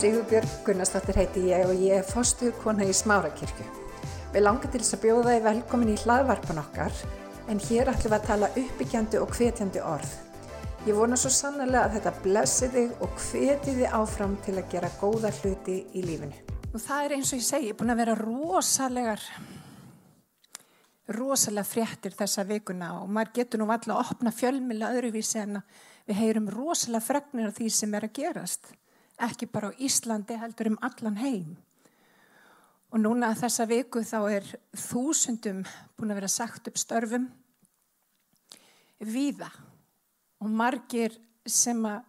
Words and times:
Sigurbjörg 0.00 0.52
Gunnarsdóttir 0.64 1.18
heiti 1.20 1.40
ég 1.50 1.66
og 1.68 1.76
ég 1.76 1.98
er 1.98 2.06
fostuð 2.08 2.54
kona 2.62 2.86
í 2.88 2.92
Smárakirkju. 2.96 3.66
Við 4.32 4.44
langar 4.46 4.70
til 4.72 4.80
þess 4.80 4.96
að 4.96 5.02
bjóða 5.02 5.34
þið 5.34 5.42
velkomin 5.44 5.90
í 5.92 5.96
hlaðvarpan 6.00 6.60
okkar 6.62 7.02
en 7.52 7.60
hér 7.66 7.90
ætlum 7.92 8.14
við 8.14 8.16
að 8.16 8.24
tala 8.30 8.48
uppbyggjandi 8.62 9.20
og 9.20 9.36
hvetjandi 9.36 9.82
orð. 9.84 10.14
Ég 10.88 10.96
vona 10.96 11.20
svo 11.20 11.34
sannlega 11.36 11.82
að 11.82 11.98
þetta 11.98 12.14
blessi 12.24 12.70
þig 12.72 13.04
og 13.04 13.20
hveti 13.26 13.76
þið 13.76 13.98
áfram 14.00 14.40
til 14.48 14.56
að 14.56 14.72
gera 14.72 14.92
góða 15.02 15.34
hluti 15.42 15.78
í 15.92 16.06
lífinu. 16.08 16.40
Og 16.70 16.80
það 16.80 17.04
er 17.04 17.18
eins 17.18 17.34
og 17.34 17.42
ég 17.42 17.48
segi, 17.50 17.76
búin 17.76 17.92
að 17.92 18.00
vera 18.06 18.18
rosalegar, 18.24 19.30
rosalega 21.12 21.68
fréttir 21.74 22.16
þessa 22.16 22.48
vikuna 22.48 22.94
og 23.02 23.12
maður 23.12 23.36
getur 23.42 23.60
nú 23.60 23.68
alltaf 23.68 23.98
að 23.98 24.14
opna 24.16 24.32
fjölmila 24.32 24.94
öðruvísi 24.96 25.44
en 25.44 25.60
við 26.08 26.22
heyrum 26.24 26.54
rosalega 26.56 27.04
fregnir 27.04 27.52
af 27.52 27.60
því 27.60 27.74
sem 27.82 28.00
er 28.00 28.08
að 28.08 28.22
gerast 28.22 28.78
ekki 29.26 29.48
bara 29.50 29.70
á 29.70 29.78
Íslandi 29.78 30.38
heldur 30.40 30.72
um 30.72 30.78
allan 30.84 31.18
heim. 31.20 31.56
Og 32.90 32.98
núna 32.98 33.30
þessa 33.38 33.68
viku 33.70 34.02
þá 34.02 34.18
er 34.32 34.46
þúsundum 34.74 35.62
búin 35.96 36.10
að 36.10 36.22
vera 36.22 36.30
sagt 36.32 36.70
upp 36.70 36.78
störfum 36.80 37.28
viða 39.00 39.48
og 40.40 40.50
margir 40.50 41.14
sem 41.48 41.78
að, 41.88 42.02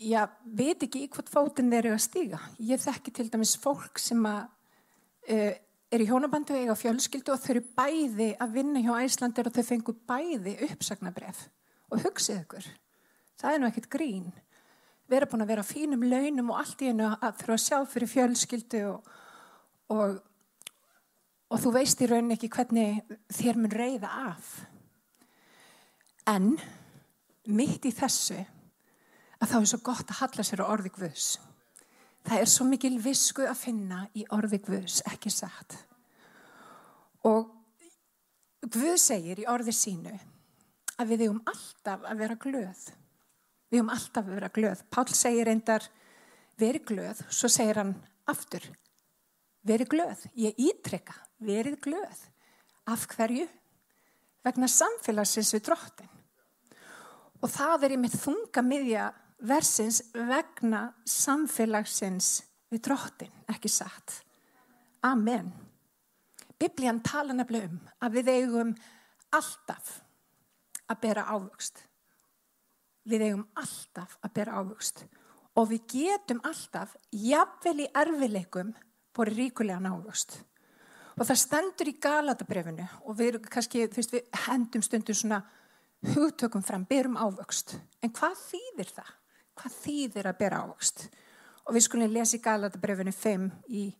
já, 0.00 0.24
veit 0.44 0.82
ekki 0.84 1.04
í 1.04 1.10
hvort 1.12 1.30
fótinn 1.32 1.70
þeir 1.72 1.86
eru 1.86 1.96
að 1.96 2.04
stíga. 2.04 2.40
Ég 2.58 2.82
þekki 2.82 3.14
til 3.16 3.28
dæmis 3.32 3.54
fólk 3.60 4.00
sem 4.00 4.20
að 4.28 4.42
uh, 5.30 5.54
er 5.90 6.04
í 6.04 6.06
hjónabandu 6.08 6.54
eiga 6.56 6.76
fjölskyldu 6.78 7.34
og 7.34 7.40
þau 7.42 7.54
eru 7.54 7.64
bæði 7.78 8.28
að 8.40 8.54
vinna 8.58 8.82
hjá 8.84 8.92
Æslandir 9.04 9.48
og 9.48 9.56
þau 9.56 9.64
fengu 9.66 9.96
bæði 10.08 10.56
uppsagnabref 10.68 11.46
og 11.90 12.04
hugsið 12.04 12.44
ykkur. 12.44 12.68
Það 13.40 13.54
er 13.54 13.62
nú 13.62 13.70
ekkit 13.70 13.90
grín 13.92 14.30
vera 15.10 15.28
búin 15.30 15.44
að 15.44 15.52
vera 15.52 15.64
á 15.66 15.70
fínum 15.70 16.04
launum 16.06 16.52
og 16.52 16.60
allt 16.62 16.82
í 16.84 16.90
hennu 16.90 17.08
að 17.12 17.40
þurfa 17.40 17.56
að 17.56 17.64
sjá 17.64 17.78
fyrir 17.92 18.10
fjölskyldu 18.10 18.82
og, 18.90 19.10
og, 19.94 20.16
og 21.50 21.62
þú 21.64 21.74
veist 21.74 22.02
í 22.02 22.08
rauninni 22.10 22.36
ekki 22.38 22.52
hvernig 22.54 23.16
þér 23.34 23.60
mun 23.60 23.74
reyða 23.74 24.12
af. 24.30 24.54
En 26.30 26.54
mitt 27.50 27.86
í 27.88 27.94
þessu 27.94 28.38
að 29.40 29.52
þá 29.52 29.56
er 29.60 29.70
svo 29.72 29.80
gott 29.84 30.10
að 30.12 30.20
halla 30.20 30.46
sér 30.46 30.62
á 30.62 30.70
orði 30.70 30.92
Guðs. 30.94 31.28
Það 32.26 32.42
er 32.42 32.50
svo 32.52 32.66
mikil 32.68 32.96
visku 33.00 33.46
að 33.48 33.62
finna 33.62 34.02
í 34.12 34.26
orði 34.36 34.60
Guðs, 34.66 35.00
ekki 35.08 35.32
satt. 35.32 35.78
Og 37.26 37.48
Guð 38.60 38.98
segir 39.00 39.40
í 39.40 39.48
orði 39.48 39.72
sínu 39.72 40.12
að 41.00 41.14
við 41.14 41.24
eigum 41.24 41.40
alltaf 41.48 42.04
að 42.04 42.20
vera 42.20 42.36
glöð. 42.40 42.82
Við 43.70 43.80
höfum 43.80 43.94
alltaf 43.94 44.26
að 44.26 44.36
vera 44.36 44.52
glöð. 44.54 44.84
Pál 44.90 45.06
segir 45.14 45.46
reyndar 45.46 45.86
veri 46.60 46.82
glöð, 46.84 47.22
svo 47.30 47.48
segir 47.48 47.78
hann 47.80 47.94
aftur 48.30 48.66
veri 49.66 49.84
glöð. 49.84 50.26
Ég 50.34 50.58
ítrekka 50.58 51.14
verið 51.44 51.78
glöð. 51.84 52.26
Af 52.90 53.06
hverju? 53.12 53.46
Vegna 54.44 54.68
samfélagsins 54.70 55.52
við 55.54 55.66
drottin. 55.68 56.12
Og 57.40 57.48
það 57.52 57.86
er 57.86 57.94
í 57.96 58.00
mitt 58.00 58.16
þunga 58.20 58.64
miðja 58.64 59.10
versins 59.48 60.02
vegna 60.12 60.90
samfélagsins 61.08 62.40
við 62.72 62.84
drottin, 62.88 63.32
ekki 63.48 63.70
satt. 63.72 64.20
Amen. 65.04 65.48
Biblían 66.60 67.00
tala 67.04 67.36
nefnilega 67.36 67.70
um 67.70 67.78
að 68.04 68.18
við 68.18 68.32
eigum 68.34 68.74
alltaf 69.32 70.00
að 70.90 71.00
bera 71.04 71.24
ávöxt 71.32 71.86
við 73.10 73.26
eigum 73.28 73.46
alltaf 73.58 74.16
að 74.24 74.34
bera 74.38 74.60
ávöxt 74.60 75.04
og 75.58 75.70
við 75.70 75.86
getum 75.94 76.40
alltaf 76.46 76.94
jafnvel 77.10 77.84
í 77.84 77.90
erfileikum 78.02 78.72
bori 79.16 79.36
ríkulega 79.36 79.80
návöxt 79.82 80.38
og 81.16 81.26
það 81.28 81.40
stendur 81.42 81.90
í 81.90 81.96
galatabrefinu 82.00 82.86
og 83.04 83.16
við, 83.18 83.40
kannski, 83.50 83.86
veist, 83.92 84.14
við 84.14 84.44
hendum 84.46 84.84
stundum 84.84 85.16
svona 85.16 85.42
hugtökum 86.14 86.62
fram, 86.64 86.86
berum 86.88 87.18
ávöxt 87.20 87.76
en 88.00 88.12
hvað 88.16 88.38
þýðir 88.46 88.94
það? 88.94 89.10
Hvað 89.60 89.74
þýðir 89.82 90.28
að 90.30 90.38
bera 90.38 90.62
ávöxt? 90.64 91.08
Og 91.68 91.76
við 91.76 91.84
skulum 91.84 92.14
lesa 92.14 92.38
í 92.38 92.44
galatabrefinu 92.44 93.12
5 93.12 93.50
í 93.68 93.90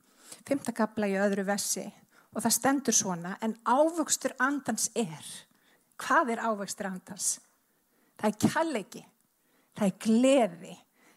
5. 0.48 0.70
kapla 0.72 1.10
í 1.10 1.18
öðru 1.20 1.44
vessi 1.48 1.84
og 2.30 2.44
það 2.44 2.56
stendur 2.56 2.96
svona 2.96 3.36
en 3.44 3.56
ávöxtur 3.66 4.36
andans 4.40 4.88
er 4.94 5.26
hvað 6.00 6.34
er 6.36 6.44
ávöxtur 6.46 6.88
andans? 6.88 7.38
Það 8.20 8.28
er 8.28 8.50
kjallegi, 8.52 9.02
það 9.78 9.86
er 9.86 9.98
gleði, 10.04 10.74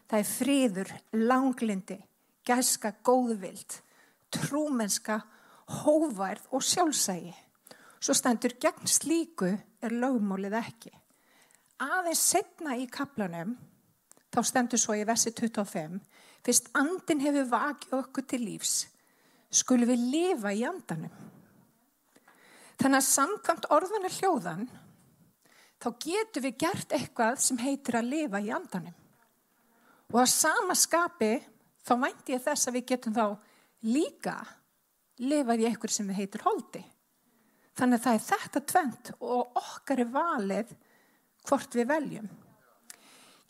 það 0.07 0.21
er 0.21 0.29
fríður, 0.29 0.91
langlindi, 1.19 1.97
gæska, 2.47 2.93
góðvild, 3.03 3.79
trúmenska, 4.31 5.17
hóværð 5.83 6.47
og 6.55 6.63
sjálfsægi. 6.63 7.33
Svo 8.03 8.15
stendur 8.15 8.55
gegn 8.59 8.87
slíku 8.87 9.49
er 9.51 9.95
lögmólið 9.95 10.55
ekki. 10.59 10.93
Aðeins 11.83 12.23
setna 12.23 12.77
í 12.79 12.87
kaplanum, 12.91 13.57
þá 14.31 14.39
stendur 14.47 14.79
svo 14.79 14.95
í 14.95 15.03
versi 15.07 15.33
25, 15.35 15.99
fyrst 16.43 16.71
andin 16.79 17.23
hefur 17.23 17.51
vakið 17.51 17.97
okkur 17.99 18.27
til 18.31 18.41
lífs, 18.45 18.75
skulum 19.51 19.91
við 19.91 20.07
lifa 20.13 20.55
í 20.55 20.63
andanum. 20.67 21.11
Þannig 22.79 22.99
að 22.99 23.09
samkvæmt 23.09 23.69
orðunar 23.71 24.15
hljóðan 24.21 24.65
þá 25.83 25.89
getum 25.99 26.45
við 26.45 26.59
gert 26.63 26.93
eitthvað 26.95 27.39
sem 27.43 27.59
heitir 27.59 27.97
að 27.99 28.11
lifa 28.13 28.39
í 28.39 28.51
andanum. 28.55 28.95
Og 30.13 30.19
að 30.21 30.31
sama 30.31 30.75
skapi 30.77 31.33
þá 31.83 31.93
vænti 32.05 32.35
ég 32.35 32.43
þess 32.43 32.69
að 32.69 32.77
við 32.77 32.85
getum 32.93 33.15
þá 33.17 33.25
líka 33.89 34.35
lifað 35.23 35.63
í 35.63 35.67
eitthvað 35.67 35.95
sem 35.95 36.13
heitir 36.15 36.45
holdi. 36.45 36.83
Þannig 37.73 37.99
að 37.99 38.05
það 38.05 38.15
er 38.15 38.25
þetta 38.29 38.61
tvent 38.71 39.11
og 39.19 39.59
okkar 39.59 40.03
er 40.03 40.11
valið 40.13 40.73
hvort 41.47 41.75
við 41.75 41.89
veljum. 41.89 42.27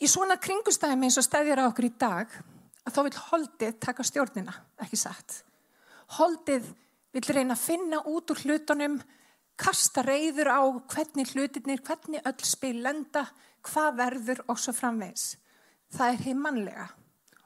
Í 0.02 0.10
svona 0.10 0.38
kringustæmi 0.40 1.06
eins 1.06 1.18
og 1.20 1.26
stæðir 1.26 1.62
á 1.62 1.68
okkur 1.68 1.86
í 1.86 1.94
dag 2.00 2.32
að 2.84 2.96
þá 2.96 3.00
vil 3.06 3.18
holdið 3.28 3.76
taka 3.80 4.04
stjórnina, 4.04 4.54
ekki 4.82 4.98
satt. 4.98 5.42
Holdið 6.18 6.66
vil 7.14 7.24
reyna 7.28 7.54
að 7.54 7.62
finna 7.62 8.00
út 8.10 8.32
úr 8.32 8.42
hlutunum 8.42 8.98
kasta 9.60 10.02
reyður 10.02 10.50
á 10.50 10.62
hvernig 10.90 11.32
hlutinir, 11.34 11.82
hvernig 11.86 12.24
öll 12.26 12.46
spil 12.46 12.76
lenda, 12.82 13.26
hvað 13.64 13.98
verður 14.00 14.44
og 14.48 14.60
svo 14.60 14.74
framvegs. 14.76 15.34
Það 15.94 16.12
er 16.12 16.22
heimannlega 16.26 16.86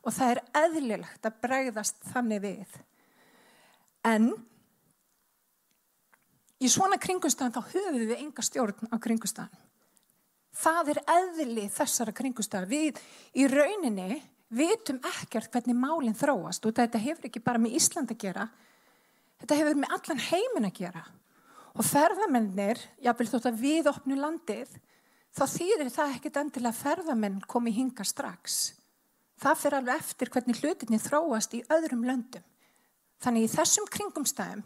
og 0.02 0.14
það 0.14 0.30
er 0.32 0.42
eðlilegt 0.62 1.26
að 1.28 1.40
bregðast 1.42 1.98
þannig 2.12 2.44
við. 2.44 2.78
En 4.08 4.30
í 6.58 6.70
svona 6.72 6.98
kringustafn 7.02 7.54
þá 7.54 7.60
höfum 7.74 8.00
við 8.00 8.16
enga 8.16 8.44
stjórn 8.46 8.88
á 8.88 8.96
kringustafn. 9.02 9.64
Það 10.58 10.94
er 10.94 11.00
eðli 11.12 11.68
þessara 11.70 12.14
kringustafn. 12.16 12.70
Við 12.70 12.98
í 13.38 13.46
rauninni 13.50 14.22
vitum 14.48 14.98
ekkert 15.20 15.52
hvernig 15.52 15.76
málinn 15.76 16.16
þróast 16.16 16.64
og 16.64 16.74
þetta 16.78 17.00
hefur 17.02 17.28
ekki 17.28 17.44
bara 17.44 17.60
með 17.60 17.76
Ísland 17.78 18.10
að 18.14 18.22
gera, 18.24 18.48
þetta 19.42 19.58
hefur 19.60 19.80
með 19.82 19.94
allan 19.98 20.24
heimin 20.30 20.68
að 20.70 20.78
gera. 20.80 21.04
Og 21.78 21.86
ferðamennir, 21.86 22.80
jáfnvel 22.98 23.28
þótt 23.30 23.52
að 23.52 23.60
við 23.62 23.88
opnu 23.92 24.16
landið, 24.18 24.70
þá 25.30 25.44
þýðir 25.52 25.92
það 25.94 26.14
ekkit 26.16 26.40
endilega 26.40 26.74
að 26.74 26.80
ferðamenn 26.82 27.38
komi 27.46 27.74
hinga 27.76 28.06
strax. 28.06 28.58
Það 29.38 29.60
fyrir 29.60 29.78
alveg 29.78 30.00
eftir 30.02 30.32
hvernig 30.34 30.58
hlutinni 30.58 30.98
þróast 30.98 31.54
í 31.54 31.62
öðrum 31.70 32.02
löndum. 32.08 32.42
Þannig 33.22 33.46
í 33.46 33.52
þessum 33.52 33.86
kringumstæðum 33.94 34.64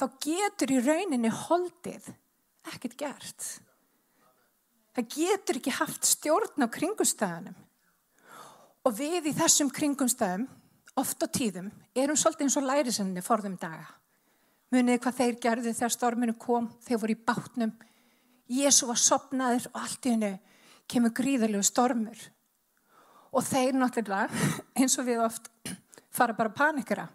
þá 0.00 0.04
getur 0.24 0.72
í 0.72 0.80
rauninni 0.80 1.32
holdið 1.32 2.08
ekkit 2.72 2.96
gert. 3.00 3.48
Það 4.96 5.12
getur 5.12 5.60
ekki 5.60 5.76
haft 5.76 6.08
stjórn 6.08 6.64
á 6.64 6.68
kringumstæðanum. 6.72 7.56
Og 8.88 8.96
við 8.96 9.28
í 9.28 9.36
þessum 9.36 9.68
kringumstæðum, 9.76 10.46
oft 10.96 11.20
á 11.20 11.28
tíðum, 11.28 11.68
erum 11.92 12.16
svolítið 12.16 12.48
eins 12.48 12.56
og 12.56 12.68
lærisenni 12.68 13.24
forðum 13.24 13.60
daga. 13.60 13.99
Munið 14.70 15.00
hvað 15.02 15.16
þeir 15.18 15.38
gerði 15.42 15.72
þegar 15.74 15.94
storminu 15.94 16.34
kom, 16.38 16.68
þeir 16.86 17.00
voru 17.02 17.14
í 17.16 17.22
bátnum. 17.26 17.72
Jésu 18.50 18.86
var 18.86 19.00
sopnaður 19.02 19.66
og 19.72 19.80
allt 19.82 20.06
í 20.06 20.12
hennu 20.14 20.30
kemur 20.90 21.14
gríðarlegu 21.14 21.66
stormur. 21.66 22.20
Og 23.30 23.46
þeir 23.46 23.76
náttúrulega, 23.78 24.30
eins 24.78 24.96
og 24.98 25.06
við 25.06 25.22
oft, 25.24 25.50
fara 26.10 26.34
bara 26.38 26.54
panikera. 26.54 27.08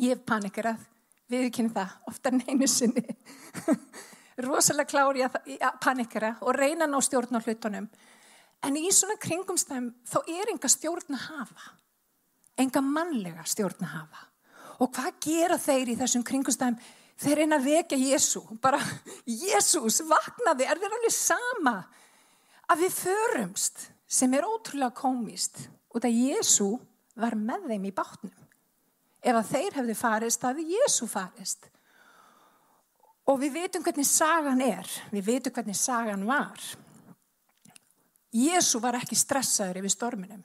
Ég 0.00 0.16
hef 0.16 0.24
panikerað, 0.28 0.80
við 1.30 1.46
ekki 1.48 1.68
það, 1.72 1.94
ofta 2.10 2.32
neinu 2.34 2.68
sinni. 2.68 3.04
Rosalega 4.44 4.90
klári 4.90 5.22
að 5.24 5.38
panikera 5.80 6.34
og 6.42 6.56
reyna 6.56 6.88
ná 6.90 6.98
stjórn 7.04 7.38
á 7.38 7.44
hlutunum. 7.44 7.86
En 8.64 8.76
í 8.80 8.88
svona 8.92 9.20
kringumstæðum 9.20 9.92
þá 10.08 10.18
er 10.24 10.52
enga 10.52 10.70
stjórn 10.72 11.16
að 11.16 11.26
hafa. 11.28 11.74
Enga 12.58 12.80
mannlega 12.84 13.44
stjórn 13.46 13.84
að 13.84 13.92
hafa. 13.98 14.30
Og 14.82 14.90
hvað 14.94 15.18
gera 15.22 15.58
þeir 15.60 15.92
í 15.92 15.98
þessum 15.98 16.24
kringustæðum? 16.26 16.78
Þeir 17.20 17.40
reyna 17.40 17.58
að 17.60 17.68
vekja 17.68 17.98
Jésu. 18.00 18.42
Bara, 18.62 18.80
Jésús, 19.28 20.00
vaknaði, 20.08 20.66
er 20.66 20.80
þeir 20.80 20.96
alveg 20.96 21.14
sama 21.14 21.76
að 22.72 22.86
við 22.86 22.96
förumst 22.96 23.84
sem 24.08 24.34
er 24.34 24.46
ótrúlega 24.48 24.94
komist 24.96 25.66
út 25.94 26.06
að 26.06 26.18
Jésu 26.18 26.72
var 27.14 27.36
með 27.38 27.68
þeim 27.70 27.86
í 27.86 27.94
bátnum. 27.94 28.34
Ef 29.24 29.38
að 29.38 29.52
þeir 29.52 29.78
hefði 29.78 29.96
farist, 29.96 30.42
það 30.42 30.58
hefði 30.58 30.78
Jésu 30.78 31.08
farist. 31.08 31.68
Og 33.30 33.38
við 33.40 33.54
veitum 33.56 33.84
hvernig 33.84 34.08
sagan 34.08 34.60
er, 34.60 34.88
við 35.14 35.28
veitum 35.30 35.54
hvernig 35.54 35.78
sagan 35.78 36.26
var. 36.28 36.60
Jésu 38.34 38.80
var 38.82 38.98
ekki 38.98 39.16
stressaður 39.16 39.80
yfir 39.80 39.94
storminum. 39.94 40.42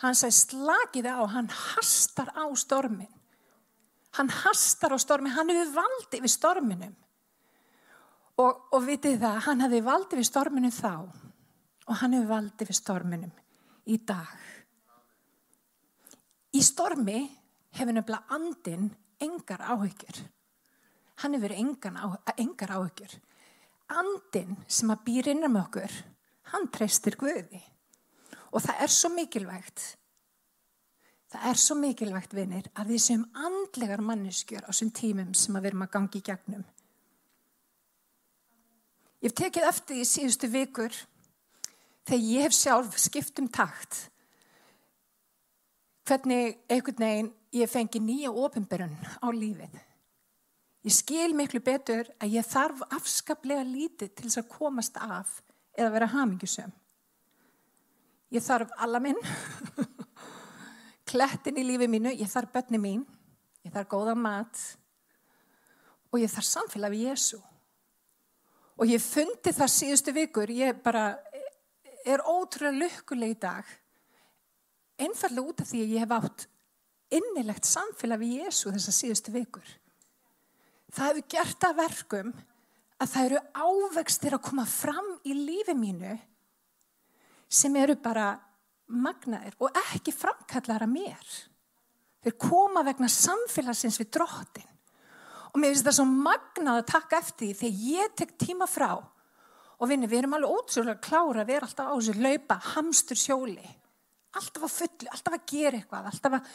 Hann 0.00 0.16
sagði 0.16 0.38
slagiði 0.38 1.12
á, 1.12 1.20
hann 1.28 1.50
hastar 1.50 2.30
á 2.32 2.46
stormin. 2.56 3.10
Hann 4.18 4.30
hastar 4.42 4.94
á 4.94 4.98
stormin, 4.98 5.34
hann 5.36 5.52
hefur 5.52 5.74
valdi 5.80 6.18
yfir 6.18 6.32
storminum. 6.32 6.94
Og, 8.40 8.62
og 8.72 8.86
vitið 8.86 9.20
það, 9.20 9.42
hann 9.46 9.64
hefði 9.66 9.82
valdi 9.86 10.16
yfir 10.16 10.30
storminum 10.30 10.74
þá 10.74 10.94
og 11.90 11.98
hann 12.00 12.16
hefur 12.16 12.30
valdi 12.30 12.66
yfir 12.66 12.78
storminum 12.78 13.32
í 13.90 13.98
dag. 14.06 14.32
Í 16.50 16.62
stormi 16.64 17.20
hefur 17.78 17.94
nefnilega 17.94 18.36
andin 18.36 18.88
engar 19.22 19.62
áhyggjur. 19.74 20.22
Hann 21.22 21.36
hefur 21.36 21.54
engar 21.54 22.72
áhyggjur. 22.78 23.12
Andin 23.90 24.56
sem 24.70 24.90
að 24.92 25.04
býr 25.06 25.30
innan 25.32 25.52
með 25.54 25.66
okkur, 25.66 25.94
hann 26.52 26.68
treystir 26.72 27.16
Guði. 27.18 27.60
Og 28.50 28.62
það 28.62 28.82
er 28.84 28.92
svo 28.94 29.10
mikilvægt, 29.14 29.82
það 31.30 31.46
er 31.50 31.60
svo 31.62 31.76
mikilvægt 31.78 32.34
vinir 32.34 32.68
að 32.74 32.92
við 32.94 33.02
séum 33.04 33.24
andlegar 33.46 34.02
manneskjör 34.02 34.66
á 34.66 34.70
þessum 34.70 34.92
tímum 34.98 35.34
sem 35.38 35.56
að 35.56 35.64
við 35.64 35.72
erum 35.72 35.86
að 35.86 35.92
gangi 35.96 36.20
í 36.20 36.26
gegnum. 36.26 36.64
Ég 39.20 39.28
hef 39.28 39.36
tekið 39.36 39.68
eftir 39.68 40.00
í 40.00 40.06
síðustu 40.08 40.48
vikur 40.50 40.94
þegar 42.08 42.24
ég 42.24 42.46
hef 42.48 42.56
sjálf 42.56 42.96
skipt 42.98 43.42
um 43.42 43.50
takt 43.52 44.06
hvernig 46.08 46.56
einhvern 46.66 47.04
veginn 47.04 47.30
ég 47.54 47.70
fengi 47.70 48.00
nýja 48.02 48.32
ofinberun 48.32 48.96
á 49.22 49.28
lífið. 49.30 49.76
Ég 50.86 50.94
skil 50.96 51.34
miklu 51.36 51.60
betur 51.60 52.08
að 52.22 52.38
ég 52.38 52.46
þarf 52.48 52.82
afskaplega 52.96 53.62
lítið 53.68 54.14
til 54.14 54.26
þess 54.26 54.40
að 54.40 54.52
komast 54.54 54.96
af 54.96 55.40
eða 55.76 55.92
vera 55.94 56.08
hamingjusum. 56.14 56.72
Ég 58.30 58.42
þarf 58.46 58.72
alla 58.78 59.00
minn, 59.02 59.18
klettin 61.10 61.58
í 61.58 61.66
lífið 61.66 61.90
mínu, 61.90 62.12
ég 62.14 62.30
þarf 62.30 62.52
börni 62.54 62.80
mín, 62.80 63.02
ég 63.66 63.74
þarf 63.74 63.90
góða 63.90 64.14
mat 64.18 64.60
og 66.10 66.20
ég 66.22 66.30
þarf 66.30 66.48
samfélag 66.48 66.94
við 66.94 67.10
Jésu. 67.10 67.40
Og 68.80 68.88
ég 68.88 69.02
fundi 69.02 69.52
það 69.52 69.74
síðustu 69.74 70.14
vikur, 70.16 70.50
ég 70.50 70.78
bara 70.84 71.18
er 72.06 72.22
ótrúlega 72.24 72.78
lukkuleg 72.80 73.34
í 73.34 73.40
dag, 73.42 73.66
einfallega 75.00 75.52
út 75.52 75.60
af 75.62 75.68
því 75.68 75.82
að 75.84 75.92
ég 75.94 76.04
hef 76.04 76.16
átt 76.16 76.46
innilegt 77.10 77.66
samfélag 77.68 78.22
við 78.22 78.44
Jésu 78.44 78.72
þessar 78.72 78.96
síðustu 78.96 79.34
vikur. 79.34 79.66
Það 80.90 81.10
hefur 81.10 81.28
gert 81.34 81.66
að 81.66 81.78
verkum 81.80 82.32
að 83.00 83.12
það 83.12 83.26
eru 83.28 83.40
ávextir 83.54 84.36
að 84.36 84.44
koma 84.46 84.66
fram 84.68 85.10
í 85.24 85.34
lífi 85.36 85.74
mínu 85.76 86.16
sem 87.50 87.76
eru 87.80 87.96
bara 87.98 88.32
magnaðir 88.90 89.56
og 89.62 89.78
ekki 89.92 90.14
framkallar 90.14 90.84
að 90.86 90.92
mér. 90.92 91.30
Þeir 92.20 92.36
koma 92.40 92.82
vegna 92.84 93.08
samfélagsins 93.10 94.00
við 94.00 94.10
drottin. 94.16 94.66
Og 95.50 95.58
mér 95.58 95.72
finnst 95.72 95.86
það 95.88 95.96
svo 95.98 96.06
magnað 96.10 96.80
að 96.80 96.90
taka 96.92 97.20
eftir 97.22 97.46
því 97.48 97.54
þegar 97.60 97.86
ég 97.90 98.16
tek 98.18 98.36
tíma 98.38 98.68
frá 98.70 98.90
og 99.80 99.88
vinni, 99.88 100.08
við 100.10 100.20
erum 100.20 100.36
alveg 100.36 100.58
ótrúlega 100.58 101.00
klára 101.00 101.42
að 101.42 101.52
vera 101.54 101.66
alltaf 101.66 101.88
á 101.88 101.94
þessu 101.96 102.14
laupa, 102.20 102.58
hamstur 102.74 103.18
sjóli. 103.18 103.70
Alltaf 104.36 104.66
að 104.66 104.74
fullu, 104.76 105.08
alltaf 105.10 105.36
að 105.38 105.46
gera 105.48 105.80
eitthvað, 105.80 106.10
alltaf 106.10 106.36
að, 106.36 106.50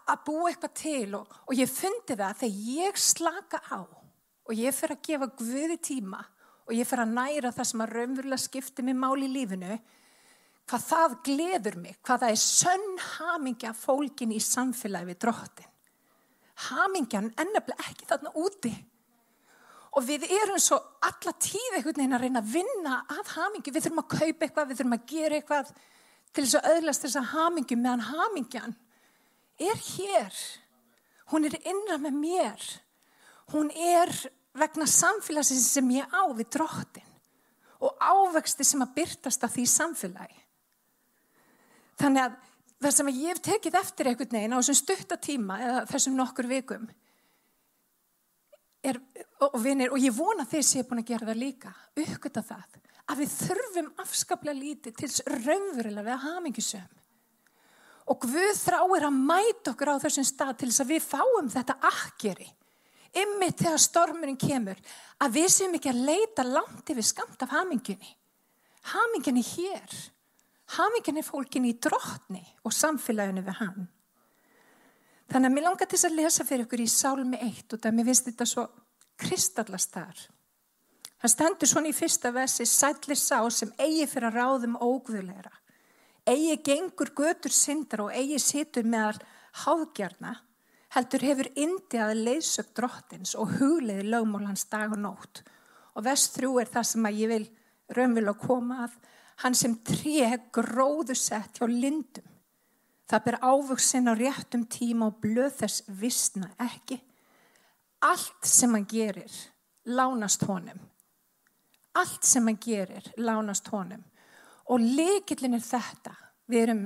að 0.00 0.22
búa 0.26 0.48
eitthvað 0.50 0.72
til 0.80 1.18
og, 1.20 1.36
og 1.44 1.60
ég 1.60 1.70
fundi 1.70 2.16
það 2.16 2.40
þegar 2.40 2.72
ég 2.78 3.02
slaka 3.04 3.60
á 3.68 3.80
og 4.44 4.56
ég 4.56 4.76
fyrir 4.76 4.96
að 4.96 5.04
gefa 5.08 5.28
guði 5.38 5.76
tíma 5.80 6.22
og 6.64 6.72
ég 6.76 6.88
fyrir 6.88 7.04
að 7.04 7.14
næra 7.18 7.52
það 7.54 7.68
sem 7.70 7.84
að 7.84 7.94
raunverulega 7.98 8.44
skipti 8.44 8.84
mig 8.84 8.96
mál 8.98 9.16
í 9.20 9.28
lífinu 9.30 9.76
hvað 10.70 10.88
það 10.88 11.14
gleður 11.26 11.78
mig, 11.80 11.96
hvað 12.04 12.24
það 12.24 12.34
er 12.34 12.40
sönn 12.40 12.98
hamingja 13.04 13.72
fólkin 13.76 14.32
í 14.32 14.40
samfélagi 14.42 15.10
við 15.10 15.20
drottin. 15.26 15.70
Hamingjan 16.68 17.32
ennabla 17.40 17.76
ekki 17.88 18.08
þarna 18.08 18.32
úti. 18.38 18.72
Og 19.94 20.06
við 20.06 20.26
erum 20.26 20.58
svo 20.62 20.78
alla 21.06 21.34
tíð 21.38 21.76
einhvern 21.76 22.00
veginn 22.00 22.16
að 22.16 22.24
reyna 22.24 22.42
að 22.42 22.54
vinna 22.54 22.94
að 23.10 23.34
hamingju. 23.34 23.74
Við 23.74 23.84
þurfum 23.84 24.02
að 24.02 24.08
kaupa 24.14 24.46
eitthvað, 24.46 24.70
við 24.70 24.80
þurfum 24.80 24.96
að 24.96 25.04
gera 25.10 25.38
eitthvað 25.38 25.74
til 26.34 26.44
þess 26.44 26.58
að 26.58 26.70
öðlast 26.72 27.04
þessa 27.06 27.24
hamingju 27.30 27.78
meðan 27.78 28.06
hamingjan 28.08 28.76
er 29.62 29.84
hér. 29.92 30.40
Hún 31.30 31.46
er 31.46 31.58
innra 31.62 31.98
með 32.02 32.18
mér. 32.18 32.64
Hún 33.52 33.70
er 33.70 34.10
vegna 34.54 34.86
samfélagsins 34.90 35.68
sem 35.76 35.90
ég 35.94 36.10
á 36.10 36.22
við 36.32 36.50
drottin 36.56 37.10
og 37.84 37.98
ávexti 38.00 38.64
sem 38.64 38.82
að 38.82 38.94
byrtast 38.96 39.44
af 39.44 39.52
því 39.52 39.64
samfélagi. 39.68 40.43
Þannig 42.00 42.26
að 42.26 42.36
það 42.84 42.96
sem 42.96 43.10
ég 43.14 43.30
hef 43.30 43.40
tekið 43.44 43.80
eftir 43.80 44.10
einhvern 44.10 44.36
veginn 44.36 44.54
á 44.54 44.60
þessum 44.60 44.80
stuttatíma 44.80 45.58
eða 45.62 45.82
þessum 45.92 46.16
nokkur 46.18 46.50
vikum 46.50 46.88
er, 48.84 48.98
og, 49.40 49.56
vinir, 49.62 49.92
og 49.92 50.00
ég 50.00 50.14
vona 50.14 50.46
þeir 50.48 50.66
sé 50.66 50.82
búin 50.86 51.02
að 51.02 51.12
gera 51.12 51.28
það 51.30 51.40
líka, 51.40 51.72
uppgöta 52.04 52.42
það, 52.44 52.80
að 53.10 53.22
við 53.22 53.36
þurfum 53.38 53.88
afskaplega 54.04 54.58
lítið 54.58 54.98
til 55.00 55.10
raunverulega 55.46 56.04
við 56.04 56.16
að 56.16 56.26
hamingisum. 56.28 56.90
Og 58.12 58.20
Guð 58.20 58.58
þráir 58.60 59.06
að 59.08 59.22
mæta 59.30 59.72
okkur 59.72 59.94
á 59.96 60.02
þessum 60.02 60.26
stað 60.28 60.58
til 60.60 60.68
þess 60.68 60.84
að 60.84 60.92
við 60.92 61.06
fáum 61.06 61.48
þetta 61.52 61.78
akkeri, 61.88 62.50
ymmið 63.22 63.54
þegar 63.62 63.84
stormurinn 63.86 64.40
kemur, 64.40 64.80
að 65.24 65.38
við 65.38 65.48
séum 65.54 65.78
ekki 65.78 65.92
að 65.92 66.02
leita 66.10 66.44
langt 66.44 66.92
yfir 66.92 67.06
skamt 67.06 67.46
af 67.46 67.54
haminginni. 67.54 68.10
Haminginni 68.92 69.44
hér. 69.54 69.96
Hamingin 70.76 71.20
er 71.20 71.26
fólkin 71.26 71.66
í 71.68 71.74
drotni 71.76 72.42
og 72.64 72.72
samfélaginu 72.72 73.44
við 73.44 73.58
hann. 73.60 73.88
Þannig 75.30 75.50
að 75.50 75.54
mér 75.54 75.66
langar 75.68 75.90
til 75.90 76.00
að 76.00 76.16
lesa 76.18 76.44
fyrir 76.44 76.64
ykkur 76.64 76.84
í 76.84 76.88
Sálmi 76.90 77.40
1 77.40 77.76
og 77.76 77.82
það 77.82 77.96
mér 77.96 78.08
finnst 78.08 78.30
þetta 78.30 78.46
svo 78.48 78.64
kristallast 79.20 79.92
þar. 79.94 80.24
Það 81.20 81.32
stendur 81.32 81.70
svona 81.70 81.90
í 81.90 81.96
fyrsta 81.96 82.32
vesi 82.34 82.66
sætli 82.68 83.16
sá 83.16 83.38
sem 83.48 83.70
eigi 83.80 84.08
fyrir 84.10 84.28
að 84.28 84.40
ráðum 84.40 84.74
ógðulegra. 84.76 85.52
Eigi 86.28 86.58
gengur 86.64 87.12
götur 87.16 87.52
syndar 87.52 88.06
og 88.06 88.16
eigi 88.16 88.40
situr 88.40 88.84
meðal 88.88 89.20
háðgjarna 89.64 90.34
heldur 90.94 91.24
hefur 91.26 91.48
indi 91.58 91.98
að 91.98 92.20
leysög 92.26 92.70
drottins 92.76 93.34
og 93.38 93.56
hugleiði 93.58 94.06
lögmól 94.12 94.44
hans 94.46 94.66
dag 94.70 94.92
og 94.94 95.00
nótt. 95.00 95.42
Og 95.94 96.06
vest 96.06 96.36
þrjú 96.36 96.58
er 96.62 96.70
það 96.70 96.88
sem 96.90 97.08
að 97.08 97.20
ég 97.22 97.32
vil 97.32 97.46
raunvila 97.96 98.34
koma 98.38 98.84
að 98.86 98.94
hann 99.42 99.56
sem 99.58 99.74
tré 99.82 100.36
gróðu 100.54 101.16
sett 101.18 101.58
hjá 101.58 101.66
lindum. 101.68 102.26
Það 103.10 103.24
ber 103.26 103.38
ávöksin 103.44 104.08
á 104.08 104.14
réttum 104.16 104.64
tíma 104.70 105.10
og 105.10 105.20
blöð 105.20 105.58
þess 105.60 105.84
vissna 106.00 106.48
ekki. 106.62 106.98
Allt 108.04 108.48
sem 108.48 108.72
hann 108.72 108.86
gerir 108.88 109.32
lánast 109.84 110.44
honum. 110.48 110.80
Allt 111.94 112.24
sem 112.24 112.46
hann 112.48 112.60
gerir 112.60 113.12
lánast 113.20 113.68
honum. 113.72 114.02
Og 114.72 114.80
leikillin 114.80 115.58
er 115.58 115.64
þetta. 115.64 116.14
Við 116.48 116.62
erum, 116.62 116.84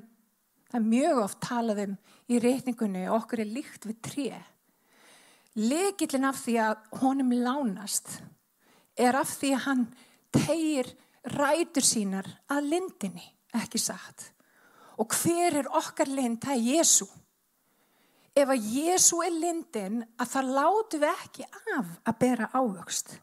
það 0.71 0.81
er 0.81 0.91
mjög 0.93 1.23
oft 1.23 1.41
talað 1.45 1.85
um 1.87 1.97
í 2.29 2.41
reyningunni 2.43 3.07
og 3.09 3.23
okkur 3.23 3.45
er 3.45 3.53
líkt 3.53 3.87
við 3.87 4.01
tré. 4.05 4.29
Leikillin 5.59 6.27
af 6.29 6.43
því 6.43 6.59
að 6.63 6.83
honum 7.01 7.33
lánast 7.43 8.19
er 8.99 9.17
af 9.19 9.31
því 9.39 9.55
að 9.55 9.65
hann 9.65 9.87
tegir 10.35 10.91
rætur 11.35 11.85
sínar 11.85 12.29
að 12.53 12.69
lindinni, 12.73 13.25
ekki 13.57 13.81
satt. 13.81 14.33
Og 14.99 15.15
hver 15.21 15.61
er 15.61 15.71
okkar 15.79 16.11
lind? 16.11 16.41
Það 16.43 16.57
er 16.57 16.67
Jésu. 16.75 17.07
Ef 18.39 18.53
að 18.55 18.67
Jésu 18.75 19.23
er 19.25 19.35
lindin, 19.35 20.03
að 20.19 20.35
það 20.35 20.53
látu 20.59 21.01
við 21.03 21.15
ekki 21.15 21.49
af 21.77 21.95
að 22.05 22.19
bera 22.21 22.51
ávöxt. 22.55 23.17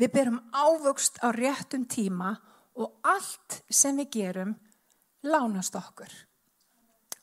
Við 0.00 0.12
berum 0.14 0.40
ávöxt 0.54 1.20
á 1.20 1.28
réttum 1.34 1.84
tíma 1.84 2.32
og 2.80 2.98
allt 3.04 3.60
sem 3.68 3.98
við 4.00 4.10
gerum 4.16 4.56
lánast 5.26 5.76
okkur. 5.76 6.10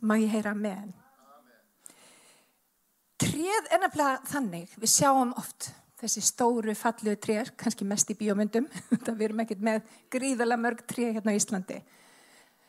Má 0.05 0.13
ég 0.21 0.29
heyra 0.29 0.53
með 0.53 0.77
henn? 0.83 0.95
Tríð 3.17 3.71
nefnilega 3.73 4.21
þannig, 4.29 4.73
við 4.77 4.91
sjáum 4.93 5.31
oft 5.41 5.71
þessi 5.97 6.21
stóru 6.21 6.75
fallu 6.77 7.15
trér, 7.17 7.53
kannski 7.57 7.85
mest 7.87 8.11
í 8.13 8.17
bíómyndum, 8.17 8.67
það 9.05 9.13
við 9.15 9.27
erum 9.29 9.43
ekkert 9.43 9.63
með 9.65 9.93
gríðala 10.13 10.57
mörg 10.61 10.83
tré 10.89 11.11
hérna 11.15 11.33
á 11.33 11.37
Íslandi. 11.37 11.79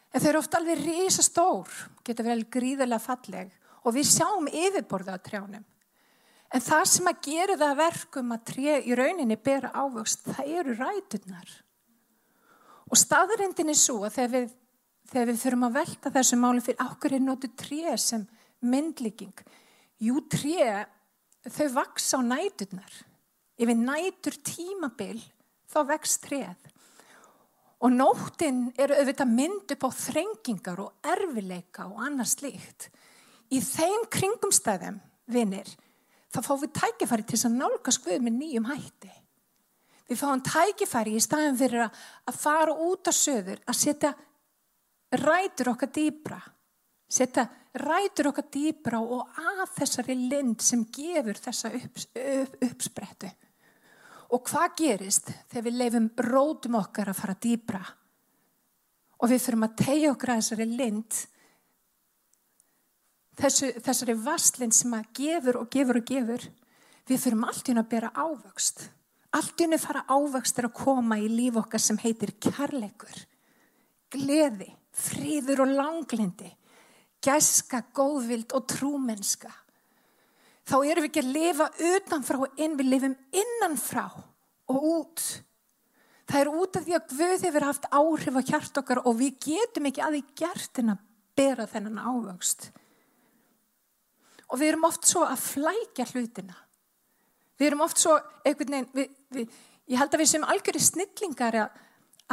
En 0.08 0.22
þau 0.22 0.28
eru 0.30 0.40
ofta 0.40 0.60
alveg 0.60 0.80
risa 0.80 1.24
stór, 1.24 1.72
geta 2.06 2.24
verið 2.24 2.48
gríðala 2.52 3.00
falleg 3.02 3.52
og 3.84 3.94
við 3.96 4.08
sjáum 4.08 4.48
yfirborða 4.48 5.18
á 5.20 5.24
trjánum. 5.24 5.66
En 6.48 6.64
það 6.64 6.84
sem 6.88 7.10
að 7.10 7.18
gera 7.26 7.56
það 7.60 7.80
verkum 7.82 8.32
að 8.32 8.44
tré 8.48 8.78
í 8.80 8.96
rauninni 8.96 9.36
bera 9.36 9.68
ávöxt, 9.76 10.24
það 10.32 10.52
eru 10.60 10.76
rætunar. 10.78 11.50
Og 12.88 12.96
staðurindin 12.96 13.68
er 13.68 13.76
svo 13.76 13.98
að 14.06 14.14
þegar 14.16 14.32
við, 14.32 14.54
þegar 15.12 15.28
við 15.28 15.40
þurfum 15.42 15.66
að 15.68 15.76
velta 15.76 16.12
þessu 16.14 16.38
máli 16.40 16.64
fyrir 16.64 17.18
er 17.18 17.24
notu 17.26 17.50
tré 17.52 17.96
sem 18.00 18.24
myndlíking. 18.64 19.44
Jú, 20.00 20.22
tré, 20.32 20.86
þau 21.44 21.68
vaks 21.76 22.08
á 22.16 22.18
næturnar. 22.24 22.96
Ef 23.58 23.66
við 23.66 23.80
nætur 23.82 24.36
tímabil, 24.46 25.18
þá 25.66 25.78
vext 25.90 26.22
tréð. 26.28 26.68
Og 27.82 27.94
nóttinn 27.94 28.68
eru 28.78 28.96
auðvitað 28.98 29.34
mynd 29.34 29.74
upp 29.74 29.86
á 29.86 29.90
þrengingar 29.94 30.82
og 30.82 31.10
erfileika 31.14 31.86
og 31.90 32.00
annað 32.06 32.32
slíkt. 32.32 32.88
Í 33.54 33.60
þeim 33.62 34.06
kringumstæðum, 34.12 34.98
vinnir, 35.30 35.68
þá 36.30 36.40
fáum 36.42 36.62
við 36.62 36.74
tækifæri 36.78 37.26
til 37.26 37.40
að 37.46 37.56
nálgast 37.58 38.04
Guð 38.04 38.22
með 38.24 38.38
nýjum 38.38 38.68
hætti. 38.68 39.12
Við 40.08 40.20
fáum 40.22 40.42
tækifæri 40.44 41.16
í 41.18 41.22
staðin 41.22 41.58
fyrir 41.58 41.86
að 41.88 42.38
fara 42.38 42.74
út 42.74 43.10
á 43.10 43.12
söður, 43.12 43.60
að 43.66 43.78
setja 43.78 44.12
rætur 45.18 45.72
okkar 45.74 45.92
dýbra, 45.92 46.38
setja 47.08 47.46
rætur 47.78 48.30
okkar 48.30 48.48
dýbra 48.52 49.00
og 49.02 49.38
að 49.40 49.66
þessari 49.78 50.16
lind 50.28 50.64
sem 50.64 50.86
gefur 50.92 51.40
þessa 51.40 51.72
upps, 51.78 52.08
upp, 52.14 52.56
uppsprettu. 52.68 53.30
Og 54.28 54.44
hvað 54.44 54.74
gerist 54.76 55.30
þegar 55.48 55.64
við 55.64 55.78
leifum 55.80 56.10
rótum 56.28 56.76
okkar 56.82 57.08
að 57.08 57.20
fara 57.22 57.36
dýbra 57.40 57.80
og 59.18 59.32
við 59.32 59.42
þurfum 59.42 59.66
að 59.66 59.78
tegja 59.80 60.10
okkar 60.12 60.32
að 60.32 60.40
þessari 60.42 60.66
lind, 60.78 61.16
þessu, 63.40 63.70
þessari 63.82 64.14
vaslind 64.22 64.76
sem 64.76 64.94
að 64.94 65.08
gefur 65.18 65.58
og 65.62 65.72
gefur 65.72 66.00
og 66.00 66.06
gefur, 66.06 66.44
við 67.08 67.24
þurfum 67.24 67.48
allt 67.48 67.64
í 67.64 67.72
hún 67.72 67.82
að 67.82 67.90
bera 67.94 68.12
ávöxt. 68.14 68.84
Allt 69.34 69.58
í 69.58 69.66
hún 69.66 69.76
að 69.76 69.84
fara 69.84 70.04
ávöxt 70.06 70.60
er 70.60 70.68
að 70.68 70.76
koma 70.78 71.18
í 71.18 71.26
líf 71.32 71.58
okkar 71.60 71.82
sem 71.82 71.98
heitir 72.04 72.36
kærleikur, 72.38 73.24
gleði, 74.14 74.70
fríður 74.94 75.64
og 75.66 75.74
langlindi, 75.80 76.52
gæska, 77.24 77.88
góðvild 77.96 78.54
og 78.54 78.68
trúmenska. 78.70 79.50
Þá 80.68 80.76
erum 80.84 81.04
við 81.04 81.08
ekki 81.08 81.22
að 81.22 81.34
lifa 81.36 81.68
utanfrá 81.94 82.40
og 82.44 82.60
inn, 82.60 82.76
við 82.76 82.90
lifum 82.92 83.14
innanfrá 83.32 84.04
og 84.68 84.88
út. 84.92 85.22
Það 86.28 86.42
er 86.42 86.50
út 86.52 86.76
af 86.76 86.84
því 86.84 86.96
að 86.98 87.12
Guð 87.14 87.44
hefur 87.46 87.64
haft 87.64 87.88
áhrif 87.88 88.36
á 88.36 88.42
hjart 88.50 88.80
okkar 88.82 89.00
og 89.08 89.16
við 89.16 89.38
getum 89.46 89.88
ekki 89.88 90.04
að 90.04 90.18
því 90.18 90.22
gert 90.42 90.82
en 90.82 90.92
að 90.92 91.06
bera 91.38 91.66
þennan 91.70 92.02
ávöxt. 92.04 92.68
Og 94.48 94.60
við 94.60 94.74
erum 94.74 94.86
oft 94.88 95.08
svo 95.08 95.24
að 95.24 95.40
flækja 95.44 96.08
hlutina. 96.12 96.56
Við 97.58 97.70
erum 97.70 97.84
oft 97.84 98.00
svo, 98.00 98.18
einhvern 98.44 98.76
veginn, 98.76 98.90
við, 98.94 99.16
við, 99.34 99.58
ég 99.88 100.00
held 100.02 100.14
að 100.14 100.22
við 100.22 100.30
sem 100.34 100.46
algjörði 100.52 100.84
snillingar 100.84 101.60
að, 101.64 101.82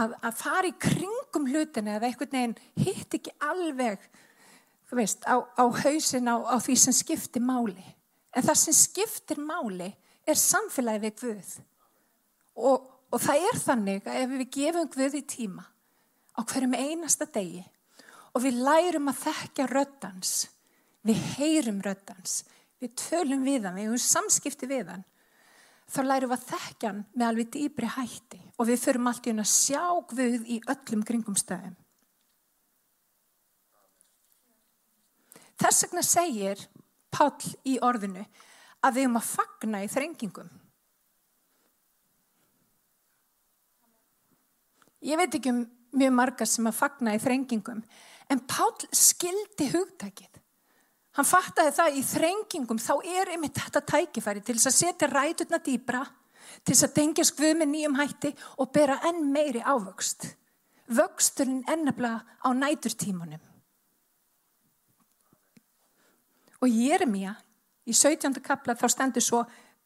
að, 0.03 0.19
að 0.27 0.39
fara 0.43 0.69
í 0.69 0.75
kringum 0.85 1.49
hlutina 1.49 1.95
eða 1.95 2.11
einhvern 2.11 2.35
veginn 2.35 2.59
hitt 2.83 3.17
ekki 3.17 3.33
alveg, 3.47 4.03
veist, 4.91 5.23
á, 5.23 5.39
á 5.39 5.63
hausin 5.65 6.27
á, 6.27 6.35
á 6.51 6.55
því 6.59 6.77
sem 6.83 6.95
skiptir 6.95 7.43
máli. 7.43 7.94
En 8.35 8.43
það 8.43 8.59
sem 8.59 8.75
skiptir 8.75 9.39
máli 9.39 9.87
er 10.27 10.39
samfélagi 10.39 11.05
við 11.05 11.15
Guð. 11.21 11.53
Og, 12.55 12.89
og 13.11 13.21
það 13.21 13.47
er 13.49 13.61
þannig 13.61 14.09
að 14.09 14.19
ef 14.21 14.33
við 14.33 14.45
gefum 14.57 14.91
Guð 14.91 15.17
í 15.19 15.23
tíma 15.29 15.65
á 16.35 16.41
hverjum 16.43 16.75
einasta 16.75 17.27
degi 17.31 17.63
og 18.35 18.43
við 18.43 18.59
lærum 18.67 19.07
að 19.07 19.21
þekka 19.21 19.65
röddans, 19.71 20.31
við 21.07 21.21
heyrum 21.37 21.79
röddans, 21.85 22.41
við 22.83 22.91
tölum 22.99 23.45
við 23.47 23.63
hann, 23.63 23.77
við 23.77 23.87
hefum 23.87 24.03
samskipti 24.03 24.67
við 24.67 24.91
hann, 24.91 25.05
þá 25.87 26.01
lærum 26.03 26.33
við 26.33 26.35
að 26.41 26.49
þekka 26.49 26.89
hann 26.89 27.01
með 27.13 27.27
alveg 27.29 27.51
dýbri 27.53 27.91
hætti 27.95 28.41
og 28.57 28.67
við 28.67 28.81
förum 28.83 29.07
allt 29.11 29.27
í 29.27 29.31
hann 29.31 29.43
að 29.45 29.51
sjá 29.53 29.83
Guð 30.11 30.51
í 30.51 30.59
öllum 30.73 31.07
kringum 31.07 31.39
stöðum. 31.39 31.77
Þess 35.55 35.85
vegna 35.85 36.03
segir 36.03 36.65
Páll 37.15 37.55
í 37.63 37.77
orðinu 37.79 38.25
að 38.83 38.97
við 38.97 39.07
höfum 39.07 39.19
að 39.21 39.29
fagna 39.31 39.83
í 39.85 39.89
þrengingum. 39.91 40.49
Ég 45.05 45.19
veit 45.21 45.37
ekki 45.37 45.53
um 45.53 45.63
mjög 45.95 46.15
margar 46.17 46.49
sem 46.49 46.67
að 46.67 46.79
fagna 46.79 47.13
í 47.15 47.21
þrengingum 47.21 47.83
en 48.33 48.41
Páll 48.49 48.89
skildi 48.91 49.69
hugtækið. 49.71 50.41
Hann 51.15 51.27
fattaði 51.29 51.71
það 51.77 51.97
í 51.99 52.03
þrengingum 52.03 52.79
þá 52.81 52.93
er 53.07 53.31
einmitt 53.31 53.59
þetta 53.61 53.85
tækifæri 53.93 54.41
til 54.43 54.57
þess 54.57 54.71
að 54.71 54.79
setja 54.79 55.11
ræturna 55.11 55.61
dýbra, 55.63 56.01
til 56.65 56.73
þess 56.73 56.87
að 56.89 56.95
tengja 56.97 57.27
skvuð 57.29 57.53
með 57.61 57.71
nýjum 57.71 57.99
hætti 58.01 58.31
og 58.59 58.71
bera 58.75 58.97
enn 59.07 59.29
meiri 59.31 59.61
ávöxt. 59.63 60.33
Vöxturinn 60.91 61.63
ennabla 61.71 62.17
á 62.43 62.49
næturtímanum. 62.51 63.54
Og 66.65 66.73
Jeremia 66.73 67.35
í 67.85 67.93
17. 67.93 68.39
kapla 68.41 68.73
þá 68.73 68.87
stendur 68.89 69.21
svo 69.21 69.43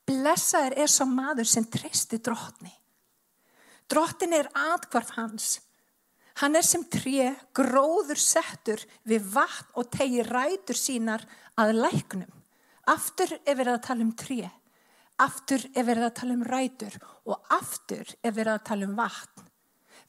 blessaður 0.08 0.78
er 0.80 0.92
svo 0.92 1.06
maður 1.12 1.48
sem 1.52 1.66
treysti 1.68 2.22
drottni. 2.24 2.72
Drottin 3.92 4.36
er 4.38 4.48
atkvarf 4.56 5.12
hans. 5.18 5.58
Hann 6.40 6.56
er 6.56 6.64
sem 6.64 6.86
tré 6.88 7.34
gróður 7.58 8.22
settur 8.22 8.80
við 9.04 9.26
vatn 9.34 9.74
og 9.76 9.90
tegi 9.92 10.24
rætur 10.24 10.78
sínar 10.80 11.26
að 11.60 11.76
læknum. 11.82 12.32
Aftur 12.88 13.34
er 13.44 13.58
verið 13.60 13.74
að 13.76 13.84
tala 13.90 14.06
um 14.06 14.14
tré. 14.16 14.48
Aftur 15.20 15.66
er 15.76 15.84
verið 15.90 16.06
að 16.08 16.16
tala 16.22 16.38
um 16.38 16.46
rætur 16.48 16.96
og 17.28 17.52
aftur 17.58 18.16
er 18.24 18.38
verið 18.38 18.54
að 18.54 18.66
tala 18.72 18.88
um 18.88 18.96
vatn. 18.96 19.50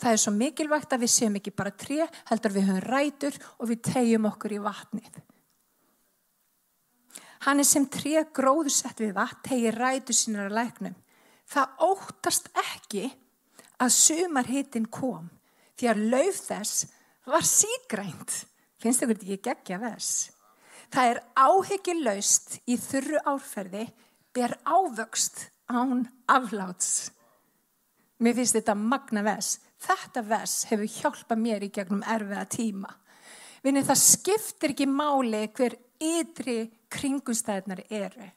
Það 0.01 0.15
er 0.15 0.23
svo 0.23 0.33
mikilvægt 0.37 0.95
að 0.95 1.03
við 1.03 1.13
séum 1.17 1.35
ekki 1.41 1.53
bara 1.53 1.75
tré, 1.77 2.07
heldur 2.31 2.55
við 2.55 2.71
höfum 2.71 2.87
rætur 2.87 3.43
og 3.59 3.73
við 3.73 3.83
tegjum 3.91 4.31
okkur 4.31 4.55
í 4.55 4.63
vatnið. 4.63 5.19
Hann 7.47 7.63
er 7.63 7.69
sem 7.69 7.87
tré 7.89 8.25
gróðursett 8.37 9.01
við 9.01 9.15
vatn, 9.17 9.41
tegir 9.47 9.79
rætu 9.81 10.13
sínar 10.17 10.51
að 10.51 10.59
læknum. 10.59 10.97
Það 11.51 11.85
óttast 11.87 12.51
ekki 12.61 13.07
að 13.81 13.95
sumarhitin 13.97 14.91
kom 14.93 15.31
því 15.81 15.89
að 15.91 16.03
lauf 16.13 16.43
þess 16.45 16.85
var 17.31 17.47
sígrænt. 17.49 18.43
Finnst 18.81 19.05
þau 19.05 19.15
ekki 19.15 19.41
geggja 19.45 19.81
þess? 19.81 20.31
Það 20.91 21.11
er 21.13 21.23
áhyggjuleust 21.39 22.61
í 22.69 22.77
þurru 22.81 23.21
árferði 23.31 23.87
ber 24.35 24.57
ávöxt 24.67 25.49
án 25.71 26.07
afláts. 26.29 27.11
Mér 28.21 28.37
finnst 28.37 28.57
þetta 28.59 28.77
magna 28.77 29.25
ves. 29.25 29.59
Þetta 29.81 30.23
ves 30.29 30.57
hefur 30.69 30.91
hjálpað 30.93 31.41
mér 31.41 31.65
í 31.65 31.71
gegnum 31.73 32.03
erfiða 32.05 32.45
tíma. 32.53 32.91
Vinni 33.65 33.85
það 33.85 34.03
skiptir 34.03 34.75
ekki 34.75 34.89
máli 34.89 35.47
hver 35.57 35.77
ytri 36.01 36.71
kringumstæðnar 36.93 37.85
eru. 37.91 38.29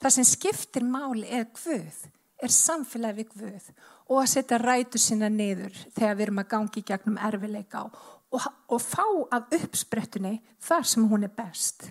Það 0.00 0.14
sem 0.16 0.28
skiptir 0.28 0.84
máli 0.84 1.28
er 1.32 1.46
Guð, 1.56 2.02
er 2.42 2.52
samfélagi 2.52 3.22
við 3.22 3.30
Guð 3.36 3.70
og 4.06 4.20
að 4.20 4.32
setja 4.32 4.58
rætu 4.60 5.00
sína 5.00 5.30
niður 5.32 5.74
þegar 5.96 6.16
við 6.16 6.26
erum 6.26 6.42
að 6.42 6.50
gangi 6.52 6.84
gegnum 6.86 7.20
erfileika 7.28 7.84
á 7.84 7.86
og, 7.86 8.48
og 8.68 8.82
fá 8.82 9.04
af 9.32 9.54
uppsprettunni 9.54 10.40
þar 10.62 10.88
sem 10.88 11.06
hún 11.08 11.24
er 11.26 11.32
best. 11.32 11.88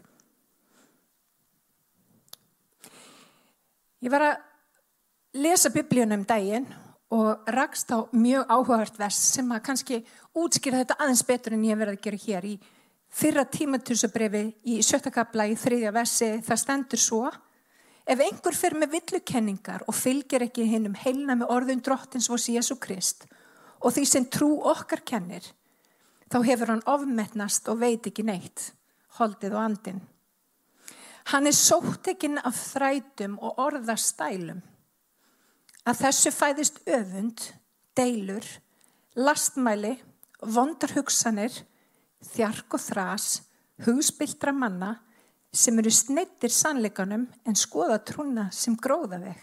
Ég 4.04 4.12
var 4.14 4.22
að 4.22 4.36
lesa 5.42 5.72
biblíunum 5.74 6.22
um 6.22 6.28
daginn 6.30 6.68
og 7.16 7.50
rakst 7.54 7.90
á 7.94 8.06
mjög 8.14 8.46
áhugavert 8.50 9.00
vers 9.00 9.18
sem 9.34 9.50
að 9.52 9.64
kannski 9.66 10.02
útskýra 10.36 10.84
þetta 10.84 10.98
aðeins 11.00 11.26
betur 11.26 11.56
en 11.56 11.66
ég 11.66 11.80
verði 11.80 11.98
að 11.98 12.06
gera 12.06 12.22
hér 12.26 12.48
í 12.50 12.56
fyrra 13.16 13.46
tímatursabrifi 13.48 14.44
í 14.72 14.80
sjöttakabla 14.86 15.48
í 15.52 15.58
þriðja 15.60 15.94
versi 15.96 16.32
það 16.46 16.62
stendur 16.62 17.02
svo 17.02 17.24
ef 18.06 18.22
einhver 18.22 18.58
fyrir 18.58 18.82
með 18.82 18.98
villukenningar 18.98 19.86
og 19.88 19.98
fylgir 19.98 20.46
ekki 20.48 20.68
hinn 20.70 20.90
um 20.92 20.98
heilna 21.06 21.38
með 21.40 21.54
orðun 21.56 21.84
drottins 21.86 22.30
vos 22.32 22.50
Jésu 22.52 22.78
Krist 22.82 23.28
og 23.82 23.94
því 23.96 24.08
sem 24.10 24.28
trú 24.32 24.52
okkar 24.68 25.06
kennir 25.06 25.48
þá 26.32 26.42
hefur 26.48 26.74
hann 26.74 26.84
ofmetnast 26.90 27.72
og 27.72 27.80
veit 27.86 28.12
ekki 28.12 28.28
neitt 28.28 28.74
holdið 29.20 29.56
og 29.56 29.64
andin 29.64 30.04
hann 31.32 31.50
er 31.50 31.58
sóttekinn 31.58 32.38
af 32.46 32.58
þrætum 32.74 33.38
og 33.42 33.62
orðastælum. 33.66 34.62
Að 35.86 36.02
þessu 36.02 36.34
fæðist 36.34 36.82
öfund 36.90 37.46
deilur 37.98 38.46
lastmæli 39.18 39.96
vondar 40.42 40.94
hugsanir 40.98 41.64
þjark 42.24 42.78
og 42.78 42.82
þrás, 42.82 43.42
hugspildra 43.86 44.54
manna 44.56 44.94
sem 45.56 45.78
eru 45.80 45.92
snittir 45.92 46.52
sannleikanum 46.52 47.26
en 47.48 47.58
skoða 47.60 48.00
trúna 48.04 48.50
sem 48.52 48.76
gróða 48.76 49.20
veg. 49.24 49.42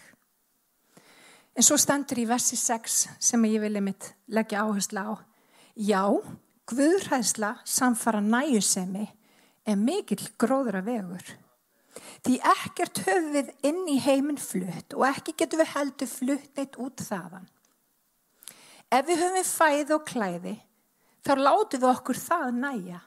En 1.53 1.65
svo 1.65 1.77
stendur 1.77 2.21
í 2.21 2.25
versi 2.29 2.57
6 2.57 3.03
sem 3.21 3.45
ég 3.45 3.61
vilja 3.61 3.81
mitt 3.81 4.13
leggja 4.27 4.63
áherslu 4.65 5.01
á. 5.05 5.13
Já, 5.77 6.01
Guðræðsla 6.69 7.57
samfara 7.67 8.21
næjusemi 8.23 9.03
er 9.67 9.79
mikill 9.79 10.23
gróðra 10.39 10.79
vegur. 10.85 11.23
Því 12.23 12.37
ekkert 12.53 13.01
höfum 13.03 13.33
við 13.33 13.49
inn 13.67 13.81
í 13.91 13.97
heiminn 14.01 14.39
flutt 14.39 14.95
og 14.95 15.03
ekki 15.09 15.35
getum 15.41 15.59
við 15.59 15.73
heldur 15.73 16.09
flutt 16.09 16.53
neitt 16.57 16.77
út 16.79 17.03
þaðan. 17.03 17.49
Ef 18.93 19.09
við 19.09 19.25
höfum 19.25 19.49
fæð 19.49 19.91
og 19.97 20.05
klæði 20.07 20.55
þá 21.23 21.33
látu 21.39 21.79
við 21.79 21.89
okkur 21.89 22.19
það 22.19 22.49
næja. 22.59 22.99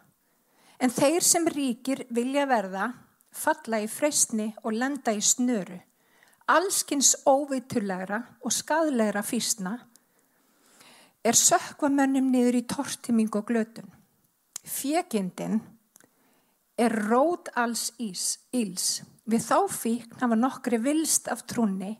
En 0.80 0.92
þeir 0.92 1.24
sem 1.24 1.46
ríkir 1.48 2.04
vilja 2.12 2.46
verða, 2.48 2.90
falla 3.32 3.80
í 3.84 3.88
freysni 3.88 4.50
og 4.64 4.76
lenda 4.76 5.12
í 5.12 5.22
snöru, 5.24 5.78
allskins 6.52 7.14
óveitulegra 7.28 8.22
og 8.44 8.52
skadlegra 8.54 9.22
físna, 9.24 9.76
er 11.26 11.36
sökva 11.36 11.90
mönnum 11.90 12.28
niður 12.30 12.60
í 12.60 12.66
tortiming 12.70 13.32
og 13.34 13.48
glötun. 13.48 13.88
Fjekindin 14.66 15.60
er 16.78 16.92
rót 17.08 17.48
alls 17.56 17.90
ís, 17.98 18.36
íls. 18.54 19.02
Við 19.26 19.42
þá 19.42 19.58
fíkn 19.72 20.20
hafa 20.20 20.38
nokkri 20.38 20.78
vilst 20.78 21.26
af 21.32 21.42
trúni 21.50 21.96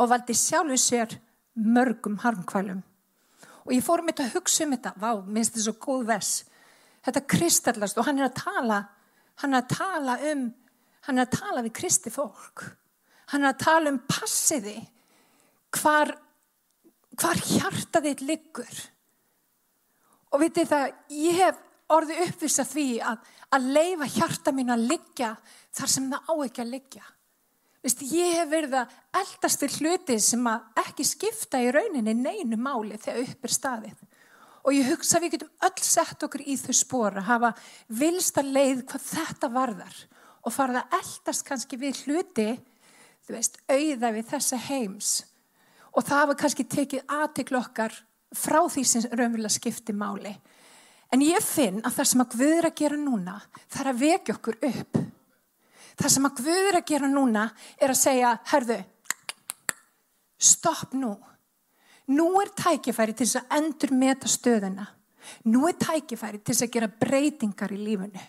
og 0.00 0.08
valdi 0.12 0.36
sjálfu 0.36 0.78
sér 0.80 1.18
mörgum 1.52 2.16
harmkvælum. 2.22 2.80
Og 3.66 3.74
ég 3.76 3.84
fór 3.84 4.02
um 4.02 4.10
þetta 4.10 4.26
að 4.26 4.36
hugsa 4.36 4.66
um 4.66 4.74
þetta, 4.74 4.94
vá, 4.98 5.10
minnst 5.26 5.54
þetta 5.54 5.66
svo 5.68 5.76
góð 5.82 6.06
vers. 6.10 6.32
Þetta 7.06 7.24
kristallast 7.34 7.98
og 7.98 8.06
hann 8.08 8.20
er 8.20 8.28
að 8.28 8.38
tala, 8.40 8.78
hann 9.42 9.54
er 9.54 9.62
að 9.62 9.74
tala 9.76 10.16
um, 10.32 10.46
hann 11.06 11.18
er 11.18 11.26
að 11.26 11.36
tala 11.38 11.64
við 11.66 11.76
kristi 11.78 12.12
fólk. 12.14 12.64
Hann 13.32 13.44
er 13.46 13.52
að 13.52 13.62
tala 13.62 13.92
um 13.92 14.00
passiði, 14.08 14.76
hvar, 15.78 16.12
hvar 17.18 17.44
hjarta 17.48 18.02
þitt 18.04 18.24
liggur. 18.26 18.82
Og 20.32 20.42
vitið 20.42 20.70
það, 20.72 20.92
ég 21.16 21.40
hef 21.42 21.62
orðið 21.92 22.22
uppvisa 22.26 22.64
því 22.66 22.86
að, 23.04 23.32
að 23.52 23.72
leifa 23.76 24.08
hjarta 24.16 24.54
mín 24.56 24.72
að 24.72 24.86
liggja 24.90 25.34
þar 25.76 25.92
sem 25.94 26.08
það 26.12 26.30
á 26.30 26.34
ekki 26.46 26.64
að 26.64 26.72
liggja. 26.76 27.04
Vist, 27.82 28.02
ég 28.14 28.36
hef 28.38 28.50
verið 28.50 28.76
að 28.78 28.92
eldast 29.18 29.62
fyrir 29.62 29.78
hluti 29.80 30.16
sem 30.22 30.44
ekki 30.78 31.06
skipta 31.06 31.58
í 31.58 31.70
rauninni 31.74 32.14
neinu 32.14 32.58
máli 32.60 32.98
þegar 33.00 33.24
upp 33.24 33.48
er 33.48 33.54
staðið. 33.56 34.04
Og 34.62 34.76
ég 34.76 34.90
hugsa 34.92 35.18
að 35.18 35.24
við 35.24 35.32
getum 35.34 35.50
öll 35.66 35.82
sett 35.82 36.22
okkur 36.22 36.44
í 36.46 36.54
þau 36.60 36.76
spóra, 36.78 37.24
hafa 37.26 37.50
vilsta 37.90 38.44
leið 38.46 38.84
hvað 38.86 39.08
þetta 39.08 39.50
varðar 39.50 39.96
og 40.42 40.54
farið 40.54 40.78
að 40.78 40.94
eldast 41.00 41.44
kannski 41.46 41.78
við 41.78 42.04
hluti, 42.06 42.48
þú 43.26 43.34
veist, 43.34 43.58
auða 43.66 44.12
við 44.14 44.30
þessa 44.30 44.58
heims. 44.68 45.10
Og 45.92 46.06
það 46.06 46.22
hafa 46.22 46.38
kannski 46.38 46.66
tekið 46.70 47.14
aðtikl 47.18 47.58
okkar 47.58 47.96
frá 48.32 48.60
því 48.70 48.84
sem 48.86 49.08
raunverulega 49.10 49.56
skipti 49.58 49.94
máli. 49.94 50.32
En 51.12 51.22
ég 51.26 51.42
finn 51.44 51.82
að 51.82 51.98
það 51.98 52.08
sem 52.12 52.22
að 52.24 52.36
Guð 52.38 52.54
er 52.56 52.68
að 52.70 52.78
gera 52.78 52.98
núna, 53.00 53.40
er 53.74 53.90
að 53.90 54.04
vekja 54.06 54.38
okkur 54.38 54.62
upp. 54.70 55.02
Það 55.98 56.14
sem 56.14 56.28
að 56.28 56.38
Guð 56.40 56.68
er 56.70 56.78
að 56.78 56.88
gera 56.88 57.10
núna 57.10 57.44
er 57.78 57.92
að 57.92 58.00
segja, 58.00 58.32
herðu, 58.52 58.78
stopp 60.42 60.94
nú. 60.98 61.12
Nú 62.12 62.28
er 62.42 62.50
tækifæri 62.58 63.14
til 63.16 63.26
þess 63.28 63.40
að 63.42 63.56
endur 63.58 63.92
meta 63.96 64.30
stöðuna. 64.30 64.86
Nú 65.48 65.66
er 65.68 65.76
tækifæri 65.78 66.40
til 66.42 66.54
þess 66.54 66.66
að 66.66 66.72
gera 66.76 66.90
breytingar 67.04 67.74
í 67.74 67.78
lífunu. 67.78 68.24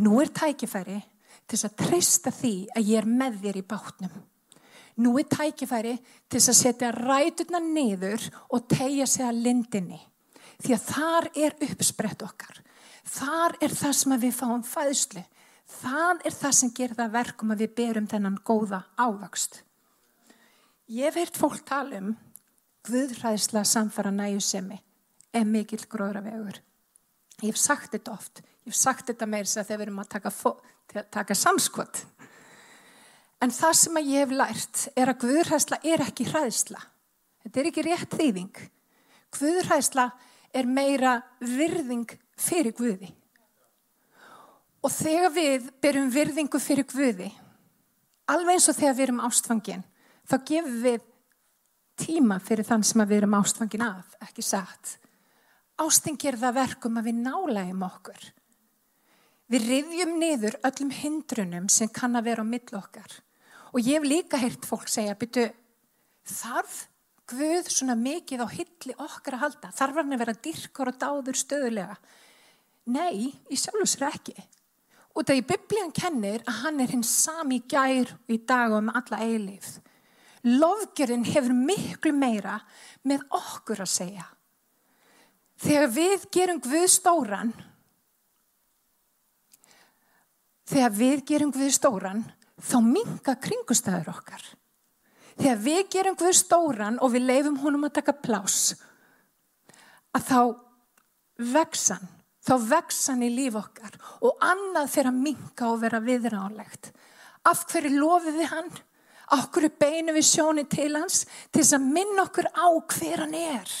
Nú 0.00 0.20
er 0.22 0.30
tækifæri 0.34 1.00
til 1.00 1.56
þess 1.56 1.66
að 1.66 1.78
treysta 1.82 2.34
því 2.34 2.54
að 2.76 2.92
ég 2.92 3.02
er 3.02 3.08
með 3.10 3.40
þér 3.44 3.58
í 3.58 3.66
bátnum. 3.72 4.20
Nú 5.00 5.16
er 5.18 5.26
tækifæri 5.32 5.96
til 6.28 6.38
þess 6.38 6.52
að 6.52 6.60
setja 6.60 6.92
ræturna 6.94 7.60
niður 7.64 8.28
og 8.52 8.68
tegja 8.70 9.06
sig 9.08 9.26
að 9.26 9.42
lindinni 9.46 10.00
því 10.60 10.76
að 10.76 10.86
þar 10.90 11.28
er 11.40 11.54
uppsprett 11.66 12.24
okkar. 12.24 12.58
Þar 13.10 13.56
er 13.64 13.74
það 13.74 13.94
sem 13.96 14.16
við 14.20 14.34
fáum 14.36 14.64
fæðslu. 14.66 15.22
Það 15.70 16.24
er 16.26 16.34
það 16.34 16.54
sem 16.58 16.72
gerir 16.76 16.98
það 16.98 17.14
verkum 17.14 17.54
að 17.54 17.62
við 17.64 17.74
berum 17.78 18.08
þennan 18.10 18.38
góða 18.46 18.82
ávakst. 18.98 19.62
Ég 20.90 21.06
hef 21.06 21.18
heirt 21.20 21.38
fólk 21.38 21.62
tala 21.68 22.00
um 22.00 22.14
Guðræðsla 22.88 23.60
samfara 23.68 24.10
næjusemi 24.10 24.78
er 25.36 25.44
mikill 25.46 25.84
gróðravegur. 25.92 26.62
Ég 27.40 27.52
hef 27.52 27.60
sagt 27.60 27.92
þetta 27.94 28.14
oft. 28.14 28.40
Ég 28.64 28.72
hef 28.72 28.78
sagt 28.78 29.10
þetta 29.10 29.28
meir 29.28 29.48
sem 29.48 29.64
þegar 29.64 29.80
við 29.82 29.86
erum 29.86 30.00
að 30.02 30.10
taka, 30.14 30.32
taka 31.12 31.36
samskott. 31.36 32.02
En 33.40 33.52
það 33.54 33.76
sem 33.82 34.00
ég 34.02 34.24
hef 34.24 34.34
lært 34.36 34.82
er 34.96 35.12
að 35.12 35.22
Guðræðsla 35.26 35.80
er 35.92 36.04
ekki 36.04 36.26
hræðsla. 36.32 36.82
Þetta 37.44 37.60
er 37.60 37.70
ekki 37.70 37.86
rétt 37.86 38.16
þýðing. 38.18 38.64
Guðræðsla 39.36 40.10
er 40.56 40.68
meira 40.68 41.14
virðing 41.40 42.18
fyrir 42.40 42.74
Guði. 42.76 43.12
Og 44.80 44.92
þegar 44.94 45.32
við 45.34 45.68
byrjum 45.82 46.10
virðingu 46.14 46.60
fyrir 46.62 46.86
Guði, 46.88 47.28
alveg 48.32 48.56
eins 48.56 48.68
og 48.72 48.78
þegar 48.78 48.96
við 48.96 49.06
erum 49.06 49.22
ástfangin, 49.26 49.84
þá 50.24 50.36
gefum 50.48 50.76
við 50.84 51.06
tíma 52.00 52.38
fyrir 52.40 52.64
þann 52.64 52.84
sem 52.86 53.02
við 53.04 53.18
erum 53.18 53.36
ástfangin 53.36 53.84
af, 53.84 54.14
ekki 54.24 54.44
satt. 54.44 54.96
Ásting 55.80 56.16
ger 56.20 56.38
það 56.40 56.60
verkum 56.60 57.00
að 57.00 57.10
við 57.10 57.20
nálægum 57.26 57.84
okkur. 57.84 58.28
Við 59.50 59.66
rifjum 59.66 60.14
niður 60.20 60.56
öllum 60.64 60.92
hindrunum 60.94 61.66
sem 61.72 61.90
kann 61.92 62.16
að 62.16 62.30
vera 62.30 62.44
á 62.46 62.46
mill 62.46 62.76
okkar. 62.78 63.18
Og 63.74 63.82
ég 63.84 63.98
hef 63.98 64.06
líka 64.06 64.40
heyrt 64.40 64.64
fólk 64.66 64.88
segja, 64.90 65.16
byrju, 65.18 65.50
þarf 66.38 66.86
Guð 67.30 67.68
svona 67.70 67.94
mikið 67.94 68.40
á 68.42 68.48
hilli 68.50 68.94
okkar 68.98 69.36
að 69.36 69.42
halda? 69.44 69.68
Þarf 69.70 69.98
hann 70.00 70.14
að 70.16 70.22
vera 70.24 70.32
dyrkur 70.46 70.90
og 70.90 70.96
dáður 70.98 71.36
stöðulega? 71.38 71.94
Nei, 72.90 73.30
í 73.46 73.58
sjálfsvegar 73.58 74.16
ekki. 74.18 74.34
Og 75.20 75.28
í 75.36 75.42
biblían 75.44 75.90
kennir 75.92 76.40
að 76.48 76.62
hann 76.62 76.80
er 76.80 76.92
hins 76.94 77.10
sami 77.26 77.58
gær 77.68 78.08
í 78.32 78.38
dag 78.48 78.72
og 78.72 78.86
með 78.86 79.00
alla 79.02 79.18
eilífð. 79.20 79.74
Lofgjörðin 80.48 81.26
hefur 81.28 81.52
miklu 81.52 82.12
meira 82.16 82.54
með 83.04 83.26
okkur 83.36 83.82
að 83.84 83.90
segja. 83.92 84.24
Þegar 85.60 85.90
við 85.92 86.22
gerum 86.32 86.60
Guð 86.64 86.86
stóran, 86.88 87.50
þegar 90.70 90.94
við 90.96 91.24
gerum 91.28 91.52
Guð 91.52 91.74
stóran, 91.76 92.22
þá 92.56 92.78
minga 92.86 93.34
kringustæður 93.44 94.08
okkar. 94.14 94.46
Þegar 95.36 95.60
við 95.66 95.82
gerum 95.92 96.16
Guð 96.16 96.38
stóran 96.38 96.96
og 97.04 97.12
við 97.12 97.26
leifum 97.28 97.60
honum 97.60 97.84
að 97.90 97.98
taka 98.00 98.16
plás, 98.16 98.72
að 100.16 100.24
þá 100.32 100.40
vexan, 101.52 102.08
þá 102.50 102.56
vexan 102.66 103.22
í 103.22 103.30
líf 103.30 103.54
okkar 103.60 103.94
og 104.26 104.40
annað 104.42 104.90
fyrir 104.90 105.12
að 105.12 105.18
minka 105.22 105.68
og 105.70 105.82
vera 105.84 106.00
viðránlegt. 106.02 106.90
Af 107.46 107.62
hverju 107.70 107.92
lofið 107.94 108.38
við 108.40 108.48
hann? 108.50 108.70
Okkur 109.36 109.68
er 109.68 109.76
beinu 109.78 110.14
við 110.16 110.26
sjóni 110.26 110.64
til 110.66 110.90
hans 110.96 111.22
til 111.52 111.60
þess 111.60 111.76
að 111.78 111.86
minna 111.94 112.24
okkur 112.26 112.48
á 112.50 112.66
hver 112.90 113.22
hann 113.22 113.36
er. 113.38 113.74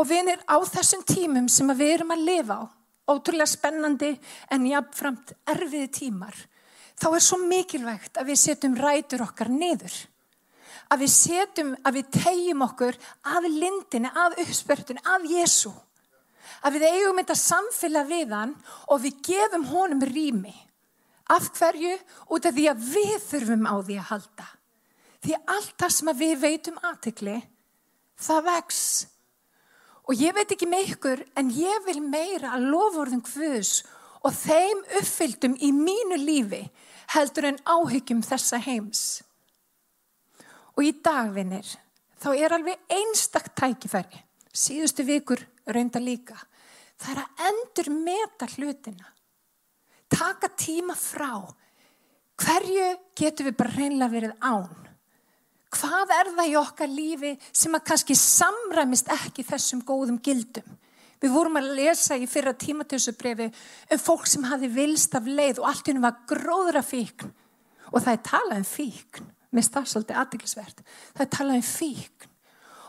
Og 0.00 0.08
við 0.08 0.30
erum 0.32 0.46
á 0.48 0.56
þessum 0.64 1.02
tímum 1.04 1.50
sem 1.52 1.68
við 1.76 1.98
erum 1.98 2.14
að 2.14 2.24
lifa 2.30 2.56
á, 2.56 2.64
ótrúlega 3.10 3.50
spennandi 3.52 4.14
en 4.54 4.64
jáfnframt 4.70 5.34
erfiði 5.52 5.90
tímar, 5.92 6.36
þá 6.96 7.08
er 7.10 7.24
svo 7.26 7.40
mikilvægt 7.42 8.16
að 8.16 8.30
við 8.30 8.40
setjum 8.46 8.78
rætur 8.80 9.26
okkar 9.26 9.52
niður. 9.52 9.92
Að 10.90 11.04
við 11.04 11.12
setjum, 11.12 11.76
að 11.84 12.00
við 12.00 12.10
tegjum 12.16 12.64
okkur 12.64 12.96
að 13.28 13.50
lindinni, 13.52 14.08
að 14.08 14.40
uppspörtunni, 14.46 15.04
að 15.04 15.28
Jésu. 15.36 15.74
Að 16.64 16.76
við 16.76 16.86
eigum 16.90 17.20
þetta 17.22 17.36
samfélag 17.38 18.10
við 18.10 18.34
hann 18.36 18.56
og 18.88 19.04
við 19.04 19.20
gefum 19.30 19.68
honum 19.70 20.02
rými. 20.06 20.54
Af 21.30 21.52
hverju? 21.54 21.94
Út 22.34 22.48
af 22.48 22.56
því 22.56 22.66
að 22.72 22.82
við 22.90 23.14
þurfum 23.28 23.68
á 23.70 23.74
því 23.78 24.00
að 24.00 24.10
halda. 24.10 24.48
Því 25.20 25.38
allt 25.54 25.74
það 25.78 25.94
sem 25.94 26.12
við 26.16 26.36
veitum 26.40 26.78
aðtekli, 26.88 27.38
það 28.20 28.46
vex. 28.48 28.84
Og 30.08 30.16
ég 30.18 30.34
veit 30.34 30.54
ekki 30.54 30.68
með 30.68 30.94
ykkur, 30.94 31.24
en 31.38 31.50
ég 31.54 31.84
vil 31.86 32.00
meira 32.02 32.54
að 32.56 32.70
lofurðum 32.72 33.22
hvus 33.28 33.82
og 34.24 34.34
þeim 34.36 34.80
uppfyldum 34.98 35.56
í 35.60 35.70
mínu 35.76 36.18
lífi 36.20 36.64
heldur 37.14 37.50
en 37.50 37.60
áhyggjum 37.68 38.24
þessa 38.24 38.60
heims. 38.64 39.22
Og 40.76 40.86
í 40.88 40.92
dagvinnir, 41.04 41.66
þá 42.20 42.30
er 42.32 42.56
alveg 42.56 42.80
einstakt 42.90 43.54
tækifæri, 43.58 44.22
síðustu 44.50 45.04
vikur 45.06 45.42
reynda 45.66 46.00
líka, 46.02 46.36
það 47.00 47.12
er 47.12 47.22
að 47.22 47.48
endur 47.50 47.90
meta 47.94 48.48
hlutina. 48.56 49.08
Taka 50.10 50.50
tíma 50.58 50.96
frá. 50.98 51.46
Hverju 52.40 52.86
getur 53.18 53.50
við 53.50 53.58
bara 53.58 53.74
reynlega 53.76 54.12
verið 54.14 54.36
án? 54.40 54.70
Hvað 55.70 56.12
er 56.16 56.30
það 56.34 56.50
í 56.50 56.54
okkar 56.58 56.90
lífi 56.90 57.34
sem 57.52 57.74
að 57.76 57.84
kannski 57.92 58.16
samræmist 58.18 59.10
ekki 59.14 59.44
þessum 59.46 59.84
góðum 59.86 60.18
gildum? 60.24 60.66
Við 61.20 61.34
vorum 61.34 61.58
að 61.60 61.74
lesa 61.76 62.16
í 62.16 62.26
fyrra 62.30 62.54
tímatöðsubrefi 62.56 63.50
um 63.92 64.00
fólk 64.00 64.26
sem 64.26 64.46
hafi 64.48 64.70
vilst 64.72 65.14
af 65.14 65.28
leið 65.28 65.60
og 65.60 65.68
allt 65.68 65.90
húnum 65.90 66.06
var 66.06 66.22
gróðra 66.30 66.82
fíkn. 66.82 67.28
Og 67.92 68.00
það 68.00 68.14
er 68.14 68.24
talað 68.30 68.62
um 68.62 68.66
fíkn. 68.66 69.28
Mér 69.50 69.66
stað 69.66 69.90
svolítið 69.90 70.20
aðdeglisvert. 70.22 70.82
Það 71.12 71.24
er 71.26 71.32
talað 71.36 71.60
um 71.60 71.66
fíkn. 71.68 72.29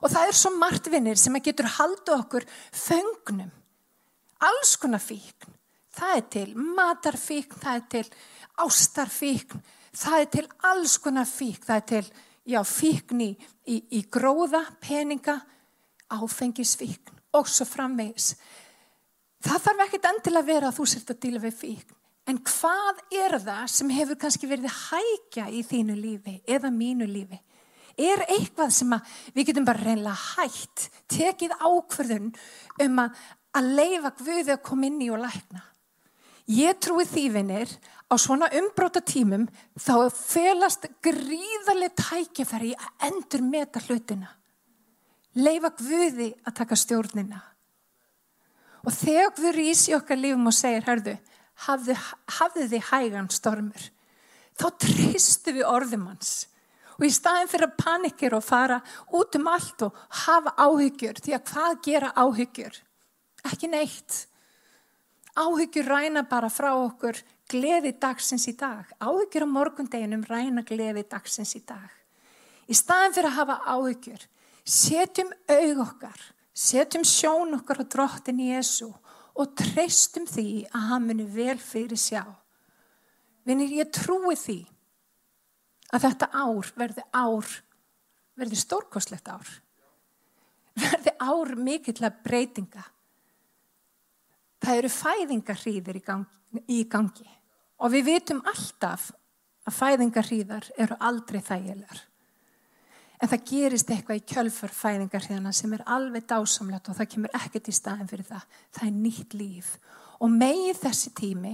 Og 0.01 0.09
það 0.09 0.27
er 0.27 0.37
svo 0.37 0.51
margt 0.57 0.89
vinnir 0.91 1.19
sem 1.19 1.35
að 1.37 1.47
getur 1.49 1.69
haldu 1.77 2.15
okkur 2.15 2.47
fengnum. 2.73 3.51
Alls 4.41 4.73
konar 4.81 5.03
fíkn. 5.03 5.53
Það 5.91 6.17
er 6.17 6.27
til 6.33 6.49
matarfíkn, 6.55 7.59
það 7.61 7.77
er 7.77 7.87
til 7.91 8.05
ástarfíkn, 8.63 9.63
það 9.91 10.17
er 10.17 10.29
til 10.35 10.45
alls 10.71 10.97
konar 11.03 11.27
fíkn. 11.29 11.65
Það 11.67 11.77
er 11.81 11.87
til 11.91 12.05
já, 12.55 12.61
fíkn 12.65 13.23
í, 13.27 13.31
í, 13.67 13.77
í 13.99 14.01
gróða, 14.09 14.63
peninga, 14.81 15.37
áfengisfíkn 16.11 17.19
og 17.37 17.47
svo 17.47 17.67
framvegis. 17.67 18.33
Það 19.41 19.65
þarf 19.65 19.83
ekkit 19.85 20.07
endilega 20.09 20.43
að 20.43 20.51
vera 20.51 20.69
að 20.71 20.77
þú 20.79 20.87
sért 20.89 21.13
að 21.13 21.21
díla 21.25 21.43
við 21.43 21.57
fíkn. 21.59 21.97
En 22.29 22.37
hvað 22.45 22.99
er 23.17 23.37
það 23.41 23.63
sem 23.73 23.93
hefur 23.95 24.19
kannski 24.21 24.49
verið 24.49 24.73
hækja 24.77 25.47
í 25.49 25.63
þínu 25.65 25.95
lífi 25.97 26.35
eða 26.47 26.69
mínu 26.73 27.07
lífi? 27.09 27.39
Er 27.99 28.23
eitthvað 28.27 28.73
sem 28.75 28.95
við 29.35 29.51
getum 29.51 29.67
bara 29.67 29.83
reynlega 29.83 30.15
hægt, 30.37 30.89
tekið 31.11 31.55
ákverðun 31.59 32.31
um 32.85 33.01
að, 33.03 33.21
að 33.57 33.69
leifa 33.79 34.13
Guði 34.21 34.55
að 34.55 34.63
koma 34.67 34.87
inn 34.87 35.01
í 35.03 35.09
og 35.11 35.21
lækna? 35.23 35.63
Ég 36.51 36.79
trúi 36.83 37.05
þývinir 37.07 37.69
á 38.11 38.15
svona 38.19 38.49
umbróta 38.57 38.99
tímum 39.05 39.45
þá 39.79 40.09
felast 40.15 40.87
gríðarlega 41.05 41.95
tækifæri 42.01 42.73
að 42.75 43.07
endur 43.11 43.45
meta 43.45 43.83
hlutina. 43.85 44.33
Leifa 45.37 45.71
Guði 45.79 46.33
að 46.43 46.57
taka 46.57 46.75
stjórnina. 46.75 47.39
Og 48.81 48.91
þegar 48.97 49.35
Guður 49.37 49.63
ísi 49.63 49.93
okkar 49.95 50.19
lífum 50.19 50.49
og 50.49 50.57
segir, 50.57 50.83
hörðu, 50.87 51.15
hafðu, 51.67 51.95
hafðu 52.39 52.67
þið 52.71 52.87
hægan 52.89 53.29
stormur 53.31 53.91
þá 54.59 54.67
tristu 54.81 55.55
við 55.55 55.67
orðum 55.69 56.07
hans 56.11 56.33
og 57.01 57.07
í 57.07 57.11
staðin 57.11 57.49
fyrir 57.49 57.65
að 57.65 57.77
panikir 57.81 58.35
og 58.37 58.45
fara 58.45 58.77
út 59.17 59.37
um 59.39 59.47
allt 59.49 59.87
og 59.87 60.01
hafa 60.27 60.53
áhyggjur 60.61 61.21
því 61.25 61.33
að 61.33 61.45
hvað 61.49 61.77
gera 61.87 62.11
áhyggjur? 62.13 62.75
Ekki 63.49 63.69
neitt. 63.71 64.17
Áhyggjur 65.33 65.89
ræna 65.89 66.21
bara 66.29 66.51
frá 66.53 66.69
okkur 66.75 67.17
gleði 67.49 67.95
dagsins 67.97 68.45
í 68.51 68.53
dag. 68.59 68.85
Áhyggjur 69.01 69.47
á 69.49 69.55
morgundeginum 69.57 70.27
ræna 70.29 70.61
gleði 70.67 71.07
dagsins 71.09 71.55
í 71.57 71.63
dag. 71.65 71.89
Í 72.69 72.77
staðin 72.77 73.17
fyrir 73.17 73.31
að 73.31 73.39
hafa 73.39 73.57
áhyggjur 73.73 74.29
setjum 74.61 75.33
aug 75.49 75.81
okkar 75.87 76.21
setjum 76.53 77.03
sjón 77.07 77.55
okkar 77.57 77.81
á 77.81 77.85
drottin 77.87 78.41
Jésu 78.43 78.91
og 79.33 79.55
treystum 79.57 80.27
því 80.29 80.67
að 80.69 80.87
hann 80.91 81.07
muni 81.07 81.25
vel 81.25 81.57
fyrir 81.57 81.97
sjá. 81.97 82.23
Vinir, 83.47 83.71
ég 83.81 83.89
trúi 83.95 84.35
því 84.37 84.59
að 85.91 86.05
þetta 86.07 86.29
ár 86.31 86.71
verði 86.77 87.05
ár, 87.11 87.51
verði 88.39 88.59
stórkoslegt 88.59 89.31
ár. 89.31 89.49
Verði 90.81 91.15
ár 91.19 91.55
mikillega 91.59 92.23
breytinga. 92.23 92.83
Það 94.61 94.77
eru 94.77 94.91
fæðingarhríðir 94.93 95.97
í 95.99 96.03
gangi, 96.05 96.61
í 96.69 96.83
gangi 96.87 97.27
og 97.81 97.91
við 97.91 98.07
vitum 98.11 98.39
alltaf 98.45 99.09
að 99.65 99.77
fæðingarhríðar 99.77 100.67
eru 100.79 100.97
aldrei 101.01 101.41
þægilegar 101.41 102.05
en 103.21 103.29
það 103.29 103.43
gerist 103.51 103.91
eitthvað 103.93 104.19
í 104.19 104.27
kjölfarfæðingar 104.31 105.27
hérna 105.29 105.53
sem 105.53 105.73
er 105.75 105.83
alveg 105.93 106.25
dásamlegt 106.29 106.89
og 106.89 106.97
það 106.97 107.09
kemur 107.13 107.35
ekkert 107.37 107.69
í 107.69 107.75
staðin 107.75 108.09
fyrir 108.09 108.27
það. 108.27 108.45
Það 108.73 108.87
er 108.87 108.95
nýtt 108.97 109.35
líf 109.37 109.73
og 110.21 110.33
megið 110.33 110.79
þessi 110.81 111.11
tími 111.17 111.53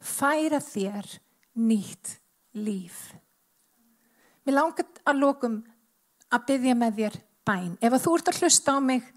færa 0.00 0.60
þér 0.60 1.08
nýtt 1.56 2.16
líf. 2.60 2.98
Mér 4.46 4.60
langar 4.60 4.86
að 5.02 5.18
lókum 5.18 5.56
að 6.30 6.44
byggja 6.46 6.74
með 6.78 6.98
þér 7.00 7.16
bæn. 7.46 7.72
Ef 7.82 7.96
þú 8.02 8.12
ert 8.18 8.28
að 8.30 8.42
hlusta 8.42 8.74
á 8.74 8.80
mig 8.82 9.08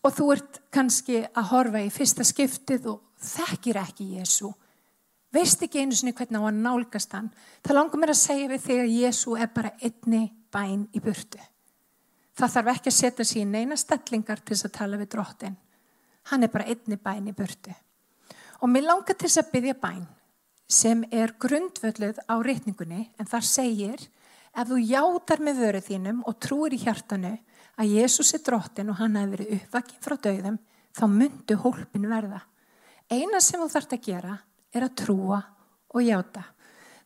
og 0.00 0.14
þú 0.16 0.28
ert 0.32 0.60
kannski 0.72 1.18
að 1.26 1.50
horfa 1.50 1.82
í 1.84 1.90
fyrsta 1.92 2.24
skiptið 2.24 2.88
og 2.92 3.02
þekkir 3.26 3.80
ekki 3.80 4.06
Jésu, 4.16 4.52
veist 5.34 5.62
ekki 5.64 5.82
einu 5.82 5.96
sinni 5.96 6.14
hvernig 6.16 6.40
á 6.40 6.48
að 6.48 6.62
nálgast 6.62 7.12
hann, 7.16 7.28
það 7.64 7.78
langar 7.78 8.00
mér 8.00 8.14
að 8.14 8.22
segja 8.22 8.48
við 8.52 8.64
þig 8.66 8.80
að 8.80 8.96
Jésu 8.96 9.36
er 9.36 9.52
bara 9.56 9.74
einni 9.80 10.22
bæn 10.52 10.88
í 10.92 11.02
burtu. 11.04 11.40
Það 12.36 12.52
þarf 12.52 12.72
ekki 12.74 12.92
að 12.92 12.98
setja 13.00 13.28
sér 13.28 13.48
neina 13.48 13.76
stellingar 13.80 14.42
til 14.44 14.54
þess 14.54 14.68
að 14.68 14.76
tala 14.76 15.00
við 15.00 15.12
drottin. 15.14 15.56
Hann 16.30 16.44
er 16.44 16.52
bara 16.52 16.68
einni 16.68 16.98
bæn 17.00 17.30
í 17.30 17.36
burtu. 17.36 17.72
Og 18.60 18.70
mér 18.72 18.88
langar 18.88 19.16
til 19.16 19.28
þess 19.28 19.42
að 19.42 19.52
byggja 19.52 19.76
bæn 19.80 20.04
sem 20.68 21.04
er 21.14 21.32
grundvölduð 21.40 22.20
á 22.26 22.34
reyningunni 22.42 23.06
en 23.16 23.28
þar 23.28 23.44
segir 23.46 24.06
ef 24.56 24.70
þú 24.70 24.80
játar 24.80 25.42
með 25.44 25.62
vöru 25.62 25.82
þínum 25.84 26.22
og 26.26 26.38
trúir 26.40 26.74
í 26.76 26.80
hjartanu 26.80 27.34
að 27.76 27.92
Jésús 27.92 28.32
er 28.36 28.42
drottin 28.44 28.90
og 28.92 29.00
hann 29.00 29.18
hefur 29.20 29.36
verið 29.36 29.54
uppvakinn 29.58 30.04
frá 30.04 30.16
döðum 30.26 30.58
þá 30.96 31.04
myndu 31.12 31.56
hólpin 31.60 32.08
verða. 32.08 32.40
Eina 33.12 33.40
sem 33.44 33.60
þú 33.60 33.68
þart 33.70 33.96
að 33.96 34.06
gera 34.08 34.36
er 34.72 34.86
að 34.86 34.96
trúa 35.02 35.40
og 35.92 36.02
játa. 36.04 36.42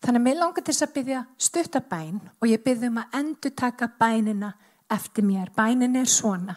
Þannig 0.01 0.21
að 0.21 0.25
mér 0.25 0.39
langar 0.39 0.65
til 0.65 0.73
þess 0.73 0.87
að 0.87 0.95
byggja 0.97 1.21
stuttabæn 1.47 2.21
og 2.39 2.47
ég 2.49 2.63
byggjum 2.65 3.03
að 3.03 3.19
endur 3.19 3.53
taka 3.59 3.91
bænina 4.01 4.55
eftir 4.91 5.27
mér. 5.27 5.51
Bænin 5.57 5.99
er 6.01 6.09
svona. 6.09 6.57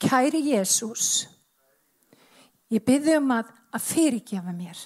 Kæri 0.00 0.44
Jésús, 0.52 1.26
ég 2.70 2.84
byggjum 2.86 3.32
að, 3.34 3.50
að 3.74 3.86
fyrirgefa 3.88 4.54
mér. 4.54 4.84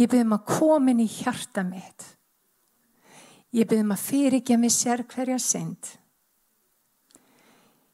Ég 0.00 0.08
byggjum 0.08 0.34
að 0.34 0.44
komin 0.48 1.04
í 1.04 1.08
hjarta 1.20 1.62
mitt. 1.68 2.08
Ég 3.54 3.68
byggjum 3.70 3.92
að 3.94 4.02
fyrirgefa 4.02 4.58
mér 4.58 4.72
sér 4.74 5.04
hverja 5.06 5.38
synd. 5.38 5.92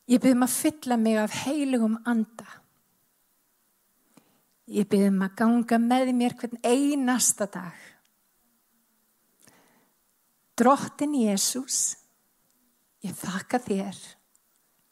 Ég 0.08 0.22
byggjum 0.22 0.46
að 0.46 0.54
fylla 0.56 0.96
mig 0.96 1.18
af 1.20 1.34
heilugum 1.44 1.98
anda. 2.08 2.46
Ég 4.70 4.88
byggjum 4.88 5.20
að 5.26 5.34
ganga 5.42 5.80
með 5.84 6.14
mér 6.16 6.36
hvern 6.40 6.62
einasta 6.64 7.50
dag. 7.52 7.76
Drottin 10.56 11.12
Jésús, 11.16 11.96
ég 13.04 13.12
þakka 13.16 13.60
þér 13.64 14.00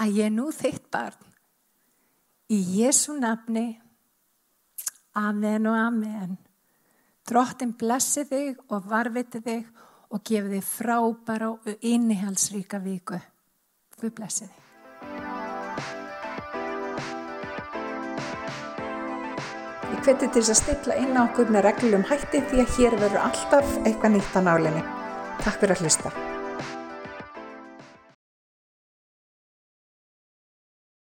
að 0.04 0.20
ég 0.20 0.31
nú 0.33 0.50
þitt 0.52 0.87
barn 0.92 1.33
í 2.52 2.61
Jésu 2.78 3.16
nafni. 3.16 3.70
Amen 5.16 5.66
og 5.68 5.81
amen. 5.81 6.38
Drottin 7.28 7.74
blessi 7.76 8.24
þig 8.28 8.61
og 8.68 8.85
varviti 8.88 9.40
þig 9.44 9.66
og 10.11 10.23
gefi 10.25 10.55
þig 10.55 10.64
frábæra 10.64 11.51
og 11.53 11.85
innihalsríka 11.85 12.81
viku. 12.85 13.18
Við 14.01 14.14
blessi 14.16 14.47
þig. 14.47 14.64
Ég 19.88 20.05
hveti 20.05 20.29
til 20.29 20.42
þess 20.42 20.55
að 20.55 20.61
stilla 20.62 20.99
inn 21.03 21.16
á 21.18 21.27
okkur 21.27 21.53
með 21.53 21.68
reglum 21.68 22.07
hætti 22.09 22.44
því 22.51 22.64
að 22.64 22.75
hér 22.79 22.99
verður 23.03 23.23
alltaf 23.27 23.77
eitthvað 23.85 24.16
nýtt 24.16 24.37
á 24.38 24.40
nálinni. 24.47 24.88
Takk 25.42 25.62
fyrir 25.62 25.77
að 25.77 25.87
hlusta. 25.87 26.38